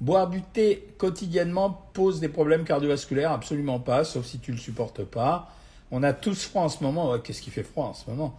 Boire 0.00 0.28
du 0.28 0.42
thé 0.42 0.86
quotidiennement 0.98 1.88
pose 1.92 2.20
des 2.20 2.28
problèmes 2.28 2.64
cardiovasculaires 2.64 3.32
Absolument 3.32 3.80
pas, 3.80 4.04
sauf 4.04 4.26
si 4.26 4.38
tu 4.38 4.52
le 4.52 4.58
supportes 4.58 5.04
pas. 5.04 5.50
On 5.90 6.02
a 6.02 6.12
tous 6.12 6.44
froid 6.44 6.62
en 6.62 6.68
ce 6.68 6.82
moment. 6.82 7.18
Qu'est-ce 7.18 7.40
qui 7.40 7.50
fait 7.50 7.62
froid 7.62 7.86
en 7.86 7.94
ce 7.94 8.10
moment? 8.10 8.36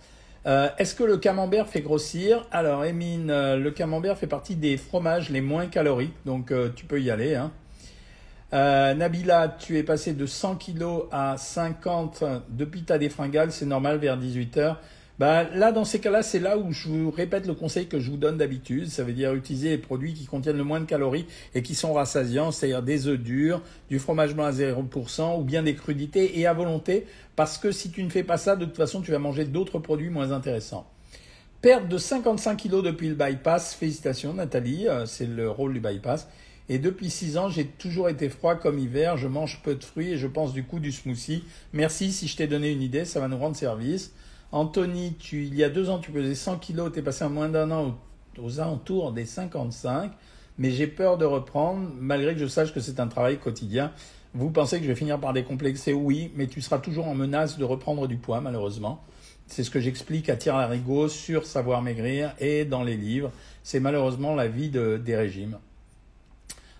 Euh, 0.47 0.69
Est-ce 0.77 0.95
que 0.95 1.03
le 1.03 1.17
camembert 1.17 1.67
fait 1.67 1.81
grossir? 1.81 2.45
Alors, 2.51 2.85
Emine, 2.85 3.29
euh, 3.29 3.57
le 3.57 3.69
camembert 3.71 4.17
fait 4.17 4.27
partie 4.27 4.55
des 4.55 4.77
fromages 4.77 5.29
les 5.29 5.41
moins 5.41 5.65
caloriques, 5.67 6.15
donc 6.25 6.51
euh, 6.51 6.69
tu 6.73 6.85
peux 6.85 7.01
y 7.01 7.11
aller. 7.11 7.35
Hein. 7.35 7.51
Nabila, 8.53 9.49
tu 9.59 9.77
es 9.77 9.83
passé 9.83 10.13
de 10.13 10.25
100 10.25 10.55
kg 10.55 10.83
à 11.11 11.35
50 11.37 12.23
depuis 12.47 12.83
ta 12.83 12.97
défringale, 12.97 13.51
c'est 13.51 13.65
normal 13.65 13.97
vers 13.97 14.15
18 14.15 14.57
heures. 14.57 14.79
Bah, 15.19 15.45
là, 15.55 15.71
dans 15.71 15.83
ces 15.83 16.00
cas-là, 16.00 16.21
c'est 16.21 16.39
là 16.39 16.59
où 16.59 16.71
je 16.71 16.89
vous 16.89 17.09
répète 17.09 17.47
le 17.47 17.55
conseil 17.55 17.88
que 17.88 18.00
je 18.00 18.12
vous 18.12 18.17
donne 18.17 18.38
d'habitude. 18.38 18.88
Ça 18.88 19.03
veut 19.03 19.13
dire 19.13 19.33
utiliser 19.33 19.69
les 19.69 19.77
produits 19.79 20.13
qui 20.13 20.25
contiennent 20.25 20.57
le 20.57 20.63
moins 20.63 20.79
de 20.79 20.86
calories 20.86 21.25
et 21.55 21.63
qui 21.63 21.74
sont 21.74 21.93
rassasiants, 21.93 22.51
c'est-à-dire 22.51 22.83
des 22.83 23.07
œufs 23.07 23.17
durs, 23.17 23.62
du 23.89 23.97
fromage 23.97 24.36
blanc 24.36 24.45
à 24.45 24.51
0% 24.51 25.39
ou 25.39 25.43
bien 25.43 25.63
des 25.63 25.74
crudités 25.74 26.39
et 26.39 26.45
à 26.45 26.53
volonté. 26.53 27.07
Parce 27.36 27.57
que 27.57 27.71
si 27.71 27.89
tu 27.89 28.03
ne 28.03 28.09
fais 28.09 28.24
pas 28.24 28.38
ça, 28.38 28.55
de 28.55 28.65
toute 28.65 28.77
façon, 28.77 29.01
tu 29.01 29.12
vas 29.12 29.17
manger 29.17 29.45
d'autres 29.45 29.79
produits 29.79 30.12
moins 30.12 30.31
intéressants. 30.31 30.88
Perte 31.62 31.88
de 31.88 31.97
55 31.97 32.55
kilos 32.55 32.83
depuis 32.83 33.09
le 33.09 33.15
bypass. 33.15 33.74
Félicitations, 33.74 34.36
Nathalie. 34.36 34.88
Euh, 34.88 35.07
c'est 35.07 35.25
le 35.25 35.50
rôle 35.50 35.74
du 35.74 35.79
bypass. 35.79 36.27
Et 36.69 36.77
depuis 36.77 37.09
6 37.09 37.38
ans, 37.38 37.50
j'ai 37.50 37.65
toujours 37.65 38.09
été 38.09 38.29
froid 38.29 38.53
comme 38.53 38.77
hiver. 38.77 39.17
Je 39.17 39.27
mange 39.27 39.62
peu 39.63 39.74
de 39.74 39.83
fruits 39.83 40.12
et 40.12 40.17
je 40.17 40.27
pense 40.27 40.53
du 40.53 40.63
coup 40.63 40.79
du 40.79 40.91
smoothie. 40.91 41.43
Merci 41.74 42.12
si 42.12 42.27
je 42.27 42.38
t'ai 42.38 42.45
donné 42.45 42.71
une 42.71 42.83
idée, 42.83 43.05
ça 43.05 43.19
va 43.19 43.27
nous 43.27 43.38
rendre 43.38 43.55
service. 43.55 44.13
Anthony, 44.51 45.13
il 45.33 45.55
y 45.55 45.63
a 45.63 45.69
deux 45.69 45.89
ans, 45.89 45.99
tu 45.99 46.11
pesais 46.11 46.35
100 46.35 46.57
kilos, 46.59 46.91
tu 46.93 46.99
es 46.99 47.01
passé 47.01 47.25
en 47.25 47.29
moins 47.29 47.49
d'un 47.49 47.69
an 47.71 47.97
aux, 48.41 48.59
alentours 48.59 49.11
des 49.11 49.25
55, 49.25 50.11
mais 50.57 50.71
j'ai 50.71 50.87
peur 50.87 51.17
de 51.17 51.25
reprendre, 51.25 51.89
malgré 51.99 52.33
que 52.33 52.39
je 52.39 52.47
sache 52.47 52.73
que 52.73 52.79
c'est 52.79 52.99
un 52.99 53.07
travail 53.07 53.39
quotidien. 53.39 53.91
Vous 54.33 54.49
pensez 54.49 54.77
que 54.77 54.83
je 54.83 54.89
vais 54.89 54.95
finir 54.95 55.19
par 55.19 55.33
décomplexer? 55.33 55.91
Oui, 55.91 56.31
mais 56.35 56.47
tu 56.47 56.61
seras 56.61 56.79
toujours 56.79 57.07
en 57.07 57.15
menace 57.15 57.57
de 57.57 57.65
reprendre 57.65 58.07
du 58.07 58.17
poids, 58.17 58.39
malheureusement. 58.39 59.03
C'est 59.47 59.63
ce 59.63 59.69
que 59.69 59.79
j'explique 59.79 60.29
à 60.29 60.35
Thierry 60.37 60.59
Larigot 60.59 61.09
sur 61.09 61.45
Savoir 61.45 61.81
Maigrir 61.81 62.33
et 62.39 62.63
dans 62.63 62.83
les 62.83 62.97
livres. 62.97 63.31
C'est 63.63 63.79
malheureusement 63.79 64.35
la 64.35 64.47
vie 64.47 64.69
de, 64.69 64.97
des 64.97 65.15
régimes. 65.15 65.57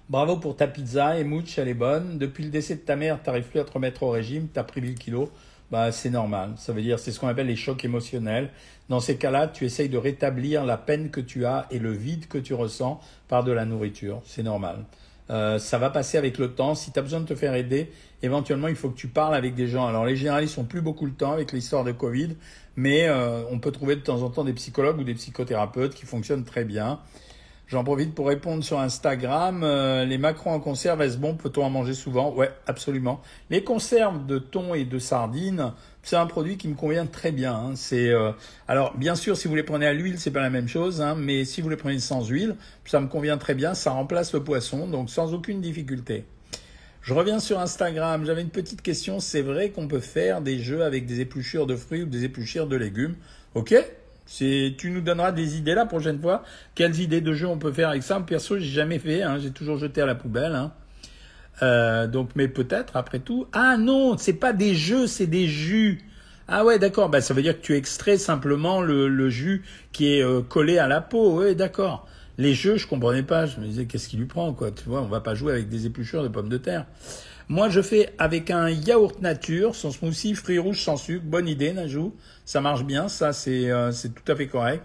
Bravo 0.09 0.38
pour 0.38 0.55
ta 0.55 0.67
pizza, 0.67 1.19
et 1.19 1.25
elle 1.57 1.67
est 1.67 1.74
bonne. 1.74 2.17
Depuis 2.17 2.45
le 2.45 2.50
décès 2.50 2.75
de 2.75 2.81
ta 2.81 2.95
mère, 2.95 3.21
tu 3.21 3.29
n'arrives 3.29 3.47
plus 3.47 3.59
à 3.59 3.65
te 3.65 3.74
remettre 3.74 4.03
au 4.03 4.09
régime, 4.09 4.47
tu 4.53 4.57
as 4.57 4.63
pris 4.63 4.79
1000 4.79 4.95
kilos 4.95 5.29
bah, 5.71 5.91
c'est 5.91 6.09
normal. 6.09 6.53
Ça 6.57 6.74
veut 6.74 6.81
dire, 6.81 7.00
c'est 7.00 7.12
ce 7.12 7.19
qu'on 7.19 7.27
appelle 7.27 7.47
les 7.47 7.55
chocs 7.55 7.83
émotionnels. 7.83 8.50
Dans 8.89 9.00
ces 9.00 9.17
cas-là, 9.17 9.47
tu 9.47 9.65
essayes 9.65 9.89
de 9.89 9.97
rétablir 9.97 10.65
la 10.65 10.77
peine 10.77 11.09
que 11.09 11.19
tu 11.19 11.45
as 11.45 11.67
et 11.71 11.79
le 11.79 11.91
vide 11.91 12.27
que 12.27 12.38
tu 12.38 12.53
ressens 12.53 13.01
par 13.27 13.43
de 13.43 13.51
la 13.51 13.65
nourriture. 13.65 14.21
C'est 14.25 14.43
normal. 14.43 14.86
Euh, 15.29 15.59
ça 15.59 15.77
va 15.77 15.89
passer 15.89 16.17
avec 16.17 16.38
le 16.38 16.53
temps. 16.53 16.74
Si 16.74 16.91
tu 16.91 17.00
as 17.00 17.01
besoin 17.01 17.19
de 17.19 17.25
te 17.25 17.36
faire 17.36 17.53
aider, 17.53 17.91
éventuellement, 18.24 18.69
il 18.69 18.75
faut 18.75 18.89
que 18.89 18.97
tu 18.97 19.07
parles 19.07 19.36
avec 19.36 19.55
des 19.55 19.67
gens. 19.67 19.86
Alors, 19.86 20.05
les 20.05 20.15
généralistes 20.15 20.57
n'ont 20.57 20.63
plus 20.63 20.81
beaucoup 20.81 21.05
le 21.05 21.12
temps 21.12 21.33
avec 21.33 21.51
l'histoire 21.51 21.83
de 21.83 21.91
Covid, 21.91 22.38
mais 22.77 23.07
euh, 23.07 23.43
on 23.51 23.59
peut 23.59 23.71
trouver 23.71 23.97
de 23.97 24.01
temps 24.01 24.21
en 24.21 24.29
temps 24.29 24.45
des 24.45 24.53
psychologues 24.53 25.00
ou 25.00 25.03
des 25.03 25.15
psychothérapeutes 25.15 25.95
qui 25.95 26.05
fonctionnent 26.05 26.45
très 26.45 26.63
bien. 26.63 27.00
J'en 27.67 27.83
profite 27.83 28.15
pour 28.15 28.27
répondre 28.27 28.63
sur 28.63 28.79
Instagram. 28.79 29.62
Euh, 29.62 30.05
les 30.05 30.17
macarons 30.17 30.53
en 30.53 30.59
conserve, 30.62 31.01
est-ce 31.01 31.17
bon? 31.17 31.36
Peut-on 31.36 31.65
en 31.65 31.69
manger 31.69 31.93
souvent? 31.93 32.33
Ouais, 32.33 32.50
absolument. 32.65 33.21
Les 33.50 33.62
conserves 33.62 34.25
de 34.25 34.39
thon 34.39 34.74
et 34.74 34.86
de 34.86 35.00
sardines, 35.00 35.74
c'est 36.01 36.15
un 36.15 36.27
produit 36.27 36.55
qui 36.55 36.69
me 36.69 36.75
convient 36.75 37.05
très 37.05 37.33
bien. 37.33 37.53
Hein. 37.53 37.71
C'est 37.75 38.07
euh, 38.07 38.31
alors 38.69 38.95
bien 38.95 39.15
sûr, 39.15 39.36
si 39.36 39.50
vous 39.50 39.55
les 39.55 39.63
prenez 39.63 39.86
à 39.86 39.93
l'huile, 39.93 40.17
c'est 40.17 40.31
pas 40.31 40.39
la 40.39 40.50
même 40.50 40.69
chose, 40.69 41.01
hein, 41.01 41.15
mais 41.19 41.43
si 41.43 41.59
vous 41.59 41.67
les 41.67 41.75
prenez 41.75 42.00
sans 42.00 42.25
huile, 42.25 42.55
ça 42.86 43.01
me 43.01 43.07
convient 43.07 43.38
très 43.38 43.53
bien. 43.53 43.74
Ça 43.74 43.91
remplace 43.91 44.33
le 44.33 44.41
poisson, 44.45 44.88
donc 44.88 45.09
sans 45.09 45.33
aucune 45.33 45.59
difficulté. 45.59 46.24
Je 47.01 47.13
reviens 47.13 47.39
sur 47.39 47.59
Instagram. 47.59 48.24
J'avais 48.25 48.43
une 48.43 48.50
petite 48.50 48.81
question. 48.81 49.19
C'est 49.19 49.41
vrai 49.41 49.71
qu'on 49.71 49.89
peut 49.89 50.00
faire 50.00 50.41
des 50.41 50.59
jeux 50.59 50.83
avec 50.83 51.05
des 51.05 51.19
épluchures 51.19 51.67
de 51.67 51.75
fruits 51.75 52.03
ou 52.03 52.05
des 52.05 52.24
épluchures 52.24 52.67
de 52.67 52.77
légumes? 52.77 53.15
Ok 53.55 53.75
tu 54.27 54.91
nous 54.91 55.01
donneras 55.01 55.31
des 55.31 55.57
idées 55.57 55.74
la 55.74 55.86
prochaine 55.86 56.22
fois. 56.22 56.43
Quelles 56.75 57.00
idées 57.00 57.22
de 57.22 57.34
jeu 57.34 57.48
on 57.48 57.57
peut 57.57 57.72
faire 57.72 57.89
avec 57.89 58.03
ça? 58.03 58.19
Perso, 58.19 58.57
j'ai 58.57 58.65
jamais 58.65 59.00
fait. 59.00 59.24
Hein, 59.24 59.38
j'ai 59.39 59.51
toujours 59.51 59.77
jeté 59.77 60.01
à 60.01 60.05
la 60.05 60.15
poubelle. 60.15 60.53
Hein. 60.53 60.72
Euh, 61.62 62.07
donc, 62.07 62.31
mais 62.36 62.48
peut-être 62.48 62.98
après 62.98 63.19
tout. 63.19 63.48
Ah 63.53 63.77
non, 63.77 64.17
c'est 64.17 64.34
pas 64.34 64.53
des 64.53 64.75
jeux, 64.75 65.07
c'est 65.07 65.27
des 65.27 65.48
jus. 65.48 66.01
Ah 66.48 66.63
ouais, 66.63 66.79
d'accord. 66.79 67.10
Bah, 67.10 67.22
ça 67.22 67.34
veut 67.34 67.41
dire 67.41 67.60
que 67.60 67.65
tu 67.65 67.75
extrais 67.75 68.17
simplement 68.17 68.81
le, 68.81 69.29
jus 69.29 69.63
qui 69.91 70.13
est 70.13 70.24
euh, 70.24 70.41
collé 70.41 70.77
à 70.77 70.88
la 70.88 71.01
peau. 71.01 71.41
Oui, 71.41 71.55
d'accord. 71.55 72.07
Les 72.38 72.53
jeux, 72.53 72.77
je 72.77 72.88
comprenais 72.88 73.24
pas. 73.24 73.46
Je 73.48 73.60
me 73.60 73.65
disais, 73.65 73.86
qu'est-ce 73.86 74.07
qui 74.07 74.17
lui 74.17 74.25
prend, 74.25 74.53
quoi? 74.53 74.72
Tu 74.72 74.84
vois, 74.86 75.01
on 75.01 75.07
va 75.07 75.22
pas 75.22 75.34
jouer 75.34 75.53
avec 75.53 75.69
des 75.69 75.86
épluchures 75.88 76.24
de 76.24 76.27
pommes 76.27 76.50
de 76.50 76.57
terre. 76.57 76.86
Moi, 77.50 77.70
je 77.70 77.82
fais 77.82 78.10
avec 78.18 78.51
un 78.51 78.70
yaourt 78.70 79.22
nature, 79.22 79.74
son 79.74 79.89
smoothie, 79.92 80.36
fruits 80.36 80.60
rouges 80.60 80.84
sans 80.84 80.98
sucre. 80.98 81.24
Bonne 81.24 81.48
idée, 81.48 81.72
Najou. 81.72 82.13
Ça 82.44 82.60
marche 82.60 82.84
bien, 82.84 83.08
ça, 83.08 83.32
c'est 83.32 83.72
euh, 83.72 83.94
tout 84.04 84.30
à 84.30 84.36
fait 84.36 84.48
correct. 84.48 84.84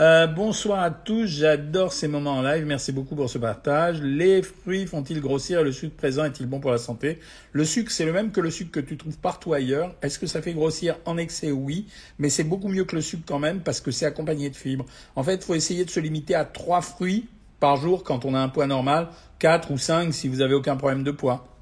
Euh, 0.00 0.26
bonsoir 0.26 0.82
à 0.82 0.90
tous, 0.90 1.26
j'adore 1.26 1.92
ces 1.92 2.08
moments 2.08 2.38
en 2.38 2.42
live. 2.42 2.64
Merci 2.64 2.90
beaucoup 2.90 3.14
pour 3.14 3.28
ce 3.28 3.36
partage. 3.36 4.00
Les 4.00 4.40
fruits 4.42 4.86
font-ils 4.86 5.20
grossir 5.20 5.60
et 5.60 5.64
le 5.64 5.72
sucre 5.72 5.94
présent 5.94 6.24
est-il 6.24 6.46
bon 6.46 6.58
pour 6.58 6.70
la 6.70 6.78
santé? 6.78 7.18
Le 7.52 7.66
sucre, 7.66 7.92
c'est 7.92 8.06
le 8.06 8.14
même 8.14 8.32
que 8.32 8.40
le 8.40 8.50
sucre 8.50 8.70
que 8.72 8.80
tu 8.80 8.96
trouves 8.96 9.18
partout 9.18 9.52
ailleurs. 9.52 9.94
Est-ce 10.00 10.18
que 10.18 10.26
ça 10.26 10.40
fait 10.40 10.54
grossir? 10.54 10.96
En 11.04 11.18
excès 11.18 11.50
Oui, 11.50 11.86
mais 12.18 12.30
c'est 12.30 12.44
beaucoup 12.44 12.68
mieux 12.68 12.86
que 12.86 12.96
le 12.96 13.02
sucre 13.02 13.24
quand 13.26 13.38
même 13.38 13.60
parce 13.60 13.82
que 13.82 13.90
c'est 13.90 14.06
accompagné 14.06 14.48
de 14.48 14.56
fibres. 14.56 14.86
En 15.16 15.22
fait, 15.22 15.34
il 15.34 15.42
faut 15.42 15.54
essayer 15.54 15.84
de 15.84 15.90
se 15.90 16.00
limiter 16.00 16.34
à 16.34 16.46
trois 16.46 16.80
fruits 16.80 17.28
par 17.60 17.76
jour 17.76 18.04
quand 18.04 18.24
on 18.24 18.34
a 18.34 18.38
un 18.38 18.48
poids 18.48 18.66
normal, 18.66 19.08
quatre 19.38 19.70
ou 19.70 19.76
cinq 19.76 20.14
si 20.14 20.28
vous 20.28 20.40
avez 20.40 20.54
aucun 20.54 20.76
problème 20.76 21.04
de 21.04 21.10
poids. 21.10 21.53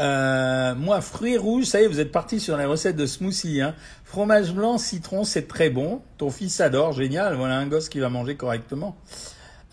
Euh, 0.00 0.74
moi, 0.74 1.00
fruits 1.00 1.36
rouges, 1.36 1.64
ça 1.64 1.80
y 1.80 1.84
est, 1.84 1.86
vous 1.86 2.00
êtes 2.00 2.12
parti 2.12 2.40
sur 2.40 2.56
les 2.56 2.64
recettes 2.64 2.96
de 2.96 3.06
smoothie. 3.06 3.60
Hein. 3.60 3.74
Fromage 4.04 4.52
blanc, 4.52 4.78
citron, 4.78 5.24
c'est 5.24 5.46
très 5.46 5.68
bon. 5.68 6.00
Ton 6.16 6.30
fils 6.30 6.60
adore, 6.60 6.92
génial. 6.92 7.34
Voilà 7.34 7.58
un 7.58 7.66
gosse 7.66 7.88
qui 7.88 8.00
va 8.00 8.08
manger 8.08 8.36
correctement. 8.36 8.96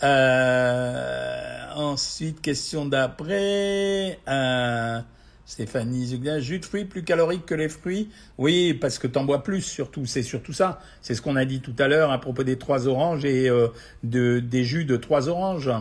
Euh, 0.03 1.61
ensuite, 1.75 2.41
question 2.41 2.85
d'après. 2.85 4.19
Euh, 4.27 4.99
Stéphanie 5.45 6.07
Zugla, 6.07 6.41
jus 6.41 6.59
de 6.59 6.65
fruits 6.65 6.83
plus 6.83 7.03
calorique 7.05 7.45
que 7.45 7.55
les 7.55 7.69
fruits? 7.69 8.09
Oui, 8.37 8.73
parce 8.73 8.99
que 8.99 9.07
t'en 9.07 9.23
bois 9.23 9.43
plus 9.43 9.61
surtout. 9.61 10.05
C'est 10.05 10.23
surtout 10.23 10.51
ça. 10.51 10.81
C'est 11.01 11.15
ce 11.15 11.21
qu'on 11.21 11.37
a 11.37 11.45
dit 11.45 11.61
tout 11.61 11.75
à 11.79 11.87
l'heure 11.87 12.11
à 12.11 12.19
propos 12.19 12.43
des 12.43 12.57
trois 12.57 12.89
oranges 12.89 13.23
et 13.23 13.49
euh, 13.49 13.69
de, 14.03 14.39
des 14.39 14.65
jus 14.65 14.83
de 14.83 14.97
trois 14.97 15.29
oranges. 15.29 15.71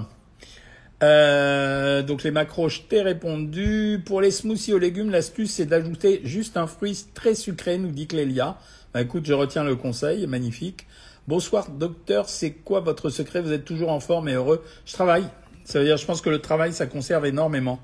Euh, 1.02 2.02
donc 2.02 2.22
les 2.22 2.30
macros, 2.30 2.68
je 2.68 2.80
t'ai 2.80 3.02
répondu. 3.02 4.02
Pour 4.04 4.20
les 4.20 4.30
smoothies 4.30 4.72
aux 4.72 4.78
légumes, 4.78 5.10
l'astuce 5.10 5.52
c'est 5.52 5.66
d'ajouter 5.66 6.20
juste 6.24 6.56
un 6.56 6.66
fruit 6.66 6.98
très 7.14 7.34
sucré, 7.34 7.78
nous 7.78 7.90
dit 7.90 8.06
Clélia. 8.06 8.58
Bah, 8.94 9.02
écoute, 9.02 9.26
je 9.26 9.34
retiens 9.34 9.64
le 9.64 9.76
conseil, 9.76 10.26
magnifique. 10.26 10.86
Bonsoir 11.28 11.70
docteur, 11.70 12.28
c'est 12.28 12.52
quoi 12.52 12.80
votre 12.80 13.10
secret? 13.10 13.42
Vous 13.42 13.52
êtes 13.52 13.64
toujours 13.64 13.90
en 13.90 14.00
forme 14.00 14.28
et 14.28 14.34
heureux 14.34 14.64
Je 14.86 14.92
travaille. 14.92 15.26
Ça 15.64 15.80
veut 15.80 15.84
dire, 15.84 15.96
je 15.96 16.06
pense 16.06 16.20
que 16.20 16.30
le 16.30 16.38
travail, 16.38 16.72
ça 16.72 16.86
conserve 16.86 17.26
énormément. 17.26 17.80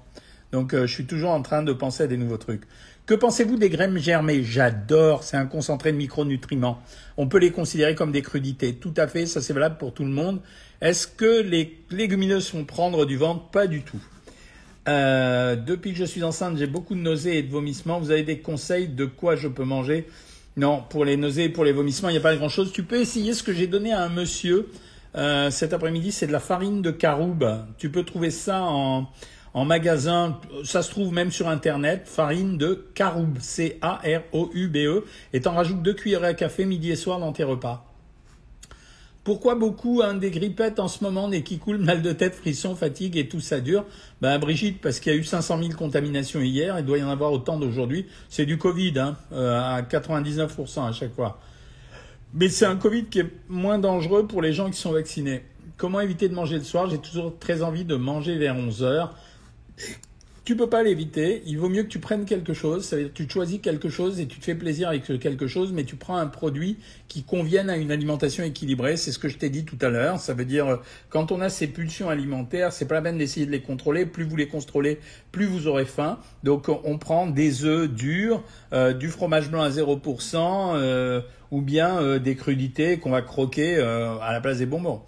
Donc 0.53 0.75
euh, 0.75 0.87
je 0.87 0.93
suis 0.93 1.07
toujours 1.07 1.31
en 1.31 1.43
train 1.43 1.63
de 1.63 1.73
penser 1.73 2.05
à 2.05 2.07
des 2.07 2.17
nouveaux 2.17 2.37
trucs. 2.37 2.63
Que 3.07 3.15
pensez-vous 3.15 3.57
des 3.57 3.69
graines 3.69 3.99
germées? 3.99 4.45
J'adore, 4.45 5.25
c'est 5.25 5.37
un 5.37 5.47
concentré 5.47 5.91
de 5.91 5.97
micronutriments. 5.97 6.81
On 7.17 7.27
peut 7.27 7.39
les 7.39 7.51
considérer 7.51 7.95
comme 7.95 8.13
des 8.13 8.23
crudités. 8.23 8.75
Tout 8.75 8.95
à 8.97 9.09
fait, 9.09 9.27
ça 9.27 9.41
c'est 9.41 9.53
valable 9.53 9.79
pour 9.79 9.93
tout 9.93 10.05
le 10.05 10.11
monde. 10.11 10.41
Est-ce 10.81 11.07
que 11.07 11.43
les 11.43 11.79
légumineuses 11.91 12.49
font 12.49 12.65
prendre 12.65 13.07
du 13.07 13.17
ventre? 13.17 13.49
Pas 13.49 13.67
du 13.67 13.83
tout. 13.83 14.01
Euh, 14.89 15.57
depuis 15.57 15.93
que 15.93 15.99
je 15.99 16.05
suis 16.05 16.23
enceinte, 16.23 16.57
j'ai 16.59 16.67
beaucoup 16.67 16.95
de 16.95 17.01
nausées 17.01 17.39
et 17.39 17.43
de 17.43 17.51
vomissements. 17.51 17.99
Vous 17.99 18.11
avez 18.11 18.25
des 18.25 18.39
conseils 18.39 18.89
de 18.89 19.07
quoi 19.07 19.37
je 19.37 19.49
peux 19.49 19.65
manger? 19.65 20.07
Non, 20.57 20.83
pour 20.89 21.05
les 21.05 21.17
nausées 21.17 21.45
et 21.45 21.49
pour 21.49 21.65
les 21.65 21.73
vomissements, 21.73 22.09
il 22.09 22.13
n'y 22.13 22.19
a 22.19 22.23
pas 22.23 22.37
grand-chose. 22.37 22.73
Tu 22.73 22.83
peux 22.83 23.01
essayer 23.01 23.33
ce 23.33 23.43
que 23.43 23.53
j'ai 23.53 23.67
donné 23.67 23.93
à 23.93 24.03
un 24.03 24.11
monsieur 24.11 24.69
euh, 25.15 25.51
cet 25.51 25.73
après-midi, 25.73 26.11
c'est 26.13 26.27
de 26.27 26.33
la 26.33 26.41
farine 26.41 26.83
de 26.83 26.91
caroube. 26.91 27.47
Tu 27.79 27.91
peux 27.91 28.03
trouver 28.03 28.31
ça 28.31 28.63
en, 28.63 29.09
en 29.55 29.65
magasin, 29.65 30.39
ça 30.65 30.83
se 30.83 30.91
trouve 30.91 31.13
même 31.13 31.31
sur 31.31 31.49
Internet, 31.49 32.03
farine 32.07 32.57
de 32.57 32.87
caroube, 32.95 33.39
C-A-R-O-U-B-E, 33.39 35.05
et 35.33 35.41
t'en 35.41 35.55
rajoutes 35.55 35.83
deux 35.83 35.95
cuillerées 35.95 36.29
à 36.29 36.35
café 36.35 36.65
midi 36.65 36.91
et 36.91 36.97
soir 36.97 37.19
dans 37.19 37.33
tes 37.33 37.45
repas. 37.45 37.87
Pourquoi 39.25 39.55
beaucoup 39.55 40.03
hein, 40.03 40.15
des 40.15 40.33
grippettes 40.33 40.81
en 40.81 40.89
ce 40.89 41.05
moment, 41.05 41.29
nez 41.29 41.45
qui 41.45 41.59
coulent, 41.59 41.79
mal 41.79 42.03
de 42.03 42.13
tête, 42.13 42.35
frisson, 42.35 42.75
fatigue 42.75 43.17
et 43.17 43.29
tout 43.29 43.39
ça 43.39 43.61
dure? 43.61 43.85
Ben 44.21 44.37
Brigitte, 44.39 44.81
parce 44.81 44.99
qu'il 44.99 45.13
y 45.13 45.15
a 45.15 45.19
eu 45.19 45.23
500 45.23 45.59
000 45.59 45.71
contaminations 45.79 46.41
hier, 46.41 46.77
il 46.81 46.85
doit 46.85 46.99
y 46.99 47.05
en 47.05 47.09
avoir 47.09 47.31
autant 47.31 47.57
d'aujourd'hui. 47.57 48.07
C'est 48.29 48.47
du 48.47 48.59
Covid, 48.59 48.99
hein, 48.99 49.17
euh, 49.33 49.61
à 49.61 49.83
99% 49.83 50.89
à 50.89 50.93
chaque 50.93 51.15
fois. 51.15 51.39
Mais 52.35 52.49
c'est 52.49 52.65
un 52.65 52.75
Covid 52.75 53.05
qui 53.05 53.21
est 53.21 53.31
moins 53.49 53.79
dangereux 53.79 54.27
pour 54.27 54.43
les 54.43 54.53
gens 54.53 54.69
qui 54.71 54.79
sont 54.79 54.93
vaccinés. 54.93 55.43
Comment 55.77 56.01
éviter 56.01 56.29
de 56.29 56.35
manger 56.35 56.59
le 56.59 56.65
soir? 56.65 56.91
J'ai 56.91 56.99
toujours 56.99 57.39
très 57.39 57.63
envie 57.63 57.85
de 57.85 57.95
manger 57.95 58.37
vers 58.37 58.57
11 58.57 58.83
heures. 58.83 59.15
Tu 60.45 60.57
peux 60.57 60.69
pas 60.69 60.83
l'éviter. 60.83 61.41
Il 61.47 61.59
vaut 61.59 61.69
mieux 61.69 61.85
que 61.85 61.89
tu 61.89 62.01
prennes 62.01 62.25
quelque 62.25 62.53
chose. 62.53 62.85
Ça 62.85 62.97
veut 62.97 63.03
dire 63.03 63.13
que 63.13 63.23
tu 63.23 63.31
choisis 63.31 63.61
quelque 63.61 63.89
chose 63.89 64.19
et 64.19 64.27
tu 64.27 64.41
te 64.41 64.45
fais 64.45 64.57
plaisir 64.57 64.89
avec 64.89 65.05
quelque 65.21 65.47
chose, 65.47 65.73
mais 65.73 65.85
tu 65.85 65.95
prends 65.95 66.17
un 66.17 66.27
produit 66.27 66.79
qui 67.07 67.23
convienne 67.23 67.71
à 67.71 67.77
une 67.77 67.93
alimentation 67.93 68.43
équilibrée. 68.43 68.97
C'est 68.97 69.13
ce 69.13 69.21
que 69.21 69.29
je 69.29 69.39
t'ai 69.39 69.51
dit 69.51 69.65
tout 69.65 69.79
à 69.81 69.89
l'heure. 69.89 70.19
Ça 70.19 70.35
veut 70.35 70.45
dire, 70.45 70.81
quand 71.11 71.31
on 71.31 71.41
a 71.41 71.49
ces 71.49 71.69
pulsions 71.69 72.09
alimentaires, 72.09 72.73
c'est 72.73 72.87
pas 72.87 72.97
la 72.97 73.03
peine 73.03 73.19
d'essayer 73.19 73.47
de 73.47 73.53
les 73.53 73.63
contrôler. 73.63 74.05
Plus 74.05 74.25
vous 74.25 74.35
les 74.35 74.49
contrôlez, 74.49 74.99
plus 75.31 75.47
vous 75.47 75.69
aurez 75.69 75.85
faim. 75.85 76.19
Donc, 76.43 76.69
on 76.69 76.99
prend 76.99 77.29
des 77.29 77.65
œufs 77.65 77.89
durs, 77.89 78.43
euh, 78.73 78.93
du 78.93 79.11
fromage 79.11 79.49
blanc 79.49 79.63
à 79.63 79.71
0%, 79.71 80.75
euh, 80.75 81.21
ou 81.53 81.61
bien 81.61 82.01
euh, 82.01 82.19
des 82.19 82.35
crudités 82.35 82.99
qu'on 82.99 83.11
va 83.11 83.23
croquer 83.23 83.79
à 83.79 84.33
la 84.33 84.41
place 84.41 84.59
des 84.59 84.67
bonbons. 84.67 85.03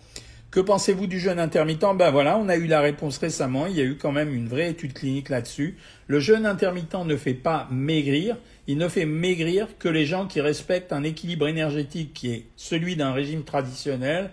Que 0.54 0.61
pensez-vous 0.61 1.08
du 1.08 1.18
jeûne 1.18 1.40
intermittent? 1.40 1.96
Ben 1.96 2.12
voilà, 2.12 2.38
on 2.38 2.49
a 2.49 2.54
eu 2.54 2.68
la 2.68 2.80
réponse 2.80 3.18
récemment. 3.18 3.66
Il 3.66 3.75
y 3.75 3.80
a 3.80 3.84
eu 3.84 3.96
quand 3.96 4.12
même 4.12 4.32
une 4.32 4.46
vraie 4.46 4.70
étude 4.70 4.92
clinique 4.92 5.28
là-dessus. 5.28 5.76
Le 6.06 6.20
jeûne 6.20 6.46
intermittent 6.46 6.94
ne 6.94 7.16
fait 7.16 7.34
pas 7.34 7.66
maigrir. 7.73 8.37
Il 8.68 8.78
ne 8.78 8.87
fait 8.87 9.04
maigrir 9.04 9.66
que 9.80 9.88
les 9.88 10.06
gens 10.06 10.28
qui 10.28 10.40
respectent 10.40 10.92
un 10.92 11.02
équilibre 11.02 11.49
énergétique 11.49 12.14
qui 12.14 12.30
est 12.30 12.46
celui 12.54 12.94
d'un 12.94 13.12
régime 13.12 13.42
traditionnel 13.42 14.30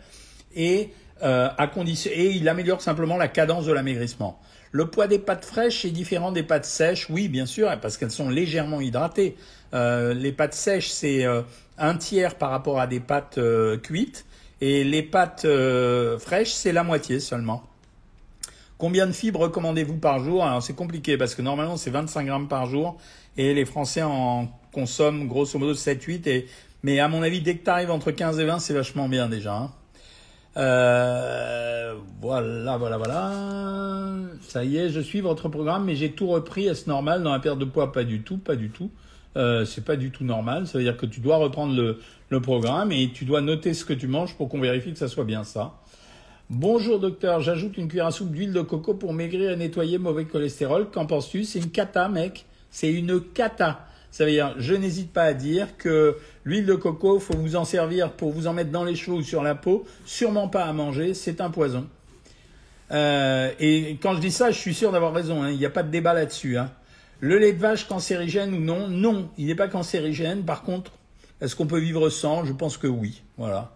et, 0.56 0.92
euh, 1.24 1.50
à 1.58 1.66
condition, 1.66 2.12
et 2.14 2.28
il 2.28 2.48
améliore 2.48 2.84
simplement 2.84 3.18
la 3.18 3.28
cadence 3.28 3.66
de 3.66 3.74
l'amaigrissement. 3.74 4.40
Le 4.72 4.86
poids 4.86 5.08
des 5.08 5.18
pâtes 5.18 5.44
fraîches 5.44 5.86
est 5.86 5.90
différent 5.90 6.32
des 6.32 6.44
pâtes 6.44 6.66
sèches, 6.66 7.10
oui, 7.10 7.30
bien 7.30 7.48
sûr, 7.48 7.68
parce 7.82 7.98
qu'elles 7.98 8.12
sont 8.12 8.30
légèrement 8.30 8.80
hydratées. 8.80 9.38
Euh, 9.74 10.14
les 10.14 10.32
pâtes 10.32 10.54
sèches, 10.54 10.90
c'est 10.90 11.26
euh, 11.26 11.42
un 11.80 11.96
tiers 11.96 12.36
par 12.36 12.52
rapport 12.52 12.80
à 12.80 12.86
des 12.86 13.00
pâtes 13.00 13.40
cuites. 13.82 14.28
Et 14.62 14.84
les 14.84 15.02
pâtes 15.02 15.46
euh, 15.46 16.20
fraîches, 16.20 16.54
c'est 16.54 16.72
la 16.72 16.84
moitié 16.84 17.20
seulement. 17.20 17.64
Combien 18.78 19.08
de 19.08 19.12
fibres 19.12 19.42
recommandez-vous 19.42 19.98
par 19.98 20.24
jour? 20.24 20.44
Alors 20.46 20.64
c'est 20.64 20.76
compliqué 20.76 21.18
parce 21.18 21.36
que 21.36 21.42
normalement 21.42 21.78
c'est 21.78 21.92
25 21.92 22.26
grammes 22.26 22.48
par 22.48 22.66
jour 22.68 22.98
et 23.38 23.54
les 23.54 23.66
Français 23.66 24.02
en 24.04 24.48
consomment 24.72 25.28
grosso 25.28 25.58
modo 25.60 25.74
7-8. 25.74 26.30
Et... 26.30 26.48
Mais 26.84 27.00
à 27.00 27.08
mon 27.08 27.22
avis, 27.22 27.42
dès 27.42 27.58
que 27.58 27.64
tu 27.64 27.70
arrives 27.70 27.92
entre 27.92 28.12
15 28.12 28.40
et 28.40 28.46
20, 28.46 28.60
c'est 28.60 28.74
vachement 28.74 29.08
bien 29.08 29.30
déjà. 29.30 29.56
Hein. 29.56 29.72
Euh, 30.58 31.96
voilà, 32.22 32.78
voilà, 32.78 32.98
voilà. 32.98 33.32
Ça 34.42 34.64
y 34.64 34.78
est, 34.78 34.90
je 34.90 35.00
suis 35.00 35.22
votre 35.22 35.48
programme, 35.50 35.86
mais 35.86 35.96
j'ai 35.96 36.12
tout 36.12 36.28
repris. 36.28 36.66
Est-ce 36.66 36.90
normal? 36.90 37.24
Dans 37.24 37.32
la 37.32 37.40
perte 37.40 37.60
de 37.60 37.66
poids? 37.66 37.92
Pas 37.92 38.04
du 38.04 38.22
tout, 38.22 38.38
pas 38.38 38.56
du 38.56 38.70
tout. 38.70 38.90
Euh, 39.38 39.66
c'est 39.66 39.86
pas 39.86 39.96
du 39.96 40.12
tout 40.12 40.24
normal. 40.24 40.68
Ça 40.68 40.78
veut 40.78 40.84
dire 40.84 40.98
que 40.98 41.06
tu 41.06 41.20
dois 41.20 41.38
reprendre 41.38 41.76
le, 41.76 42.00
le 42.30 42.42
programme 42.42 42.92
et 42.92 43.12
tu 43.14 43.26
dois 43.26 43.42
noter 43.42 43.74
ce 43.74 43.86
que 43.86 43.94
tu 43.94 44.08
manges 44.08 44.36
pour 44.36 44.50
qu'on 44.50 44.60
vérifie 44.60 44.92
que 44.92 45.00
ça 45.00 45.08
soit 45.08 45.24
bien 45.24 45.44
ça. 45.44 45.74
Bonjour 46.50 47.00
docteur, 47.00 47.40
j'ajoute 47.40 47.78
une 47.78 47.88
cuillère 47.88 48.08
à 48.08 48.12
soupe 48.12 48.32
d'huile 48.32 48.52
de 48.52 48.62
coco 48.62 48.94
pour 48.94 49.14
maigrir 49.14 49.52
et 49.52 49.56
nettoyer 49.56 49.98
mauvais 49.98 50.26
cholestérol. 50.26 50.90
Qu'en 50.92 51.06
penses-tu? 51.06 51.46
C'est 51.46 51.60
une 51.60 51.72
cata, 51.72 52.10
mec. 52.10 52.46
C'est 52.70 52.92
une 52.92 53.22
cata. 53.22 53.88
Ça 54.12 54.26
veut 54.26 54.32
dire, 54.32 54.54
je 54.58 54.74
n'hésite 54.74 55.14
pas 55.14 55.24
à 55.24 55.34
dire 55.34 55.78
que 55.78 56.18
l'huile 56.44 56.66
de 56.66 56.76
coco, 56.76 57.20
faut 57.20 57.38
vous 57.38 57.56
en 57.56 57.64
servir 57.64 58.12
pour 58.12 58.32
vous 58.32 58.48
en 58.48 58.54
mettre 58.54 58.70
dans 58.70 58.84
les 58.84 58.96
cheveux 58.96 59.18
ou 59.18 59.22
sur 59.22 59.44
la 59.44 59.56
peau. 59.56 59.86
Sûrement 60.06 60.50
pas 60.50 60.66
à 60.66 60.74
manger, 60.74 61.14
c'est 61.14 61.40
un 61.40 61.50
poison. 61.50 61.88
Euh, 62.92 63.50
et 63.62 63.98
quand 64.02 64.16
je 64.16 64.20
dis 64.20 64.32
ça, 64.32 64.52
je 64.52 64.58
suis 64.58 64.74
sûr 64.74 64.92
d'avoir 64.92 65.14
raison. 65.14 65.44
Hein. 65.44 65.52
Il 65.52 65.58
n'y 65.58 65.66
a 65.66 65.70
pas 65.70 65.84
de 65.84 65.90
débat 65.90 66.14
là-dessus. 66.14 66.58
Hein. 66.58 66.70
Le 67.22 67.38
lait 67.38 67.54
de 67.54 67.60
vache 67.60 67.88
cancérigène 67.88 68.52
ou 68.56 68.60
non 68.60 68.88
Non, 68.88 69.30
il 69.38 69.46
n'est 69.46 69.56
pas 69.56 69.68
cancérigène. 69.68 70.44
Par 70.44 70.64
contre, 70.64 70.92
est-ce 71.40 71.56
qu'on 71.56 71.68
peut 71.68 71.80
vivre 71.80 72.10
sans? 72.10 72.46
Je 72.46 72.52
pense 72.52 72.78
que 72.78 72.88
oui. 72.88 73.22
Voilà. 73.38 73.74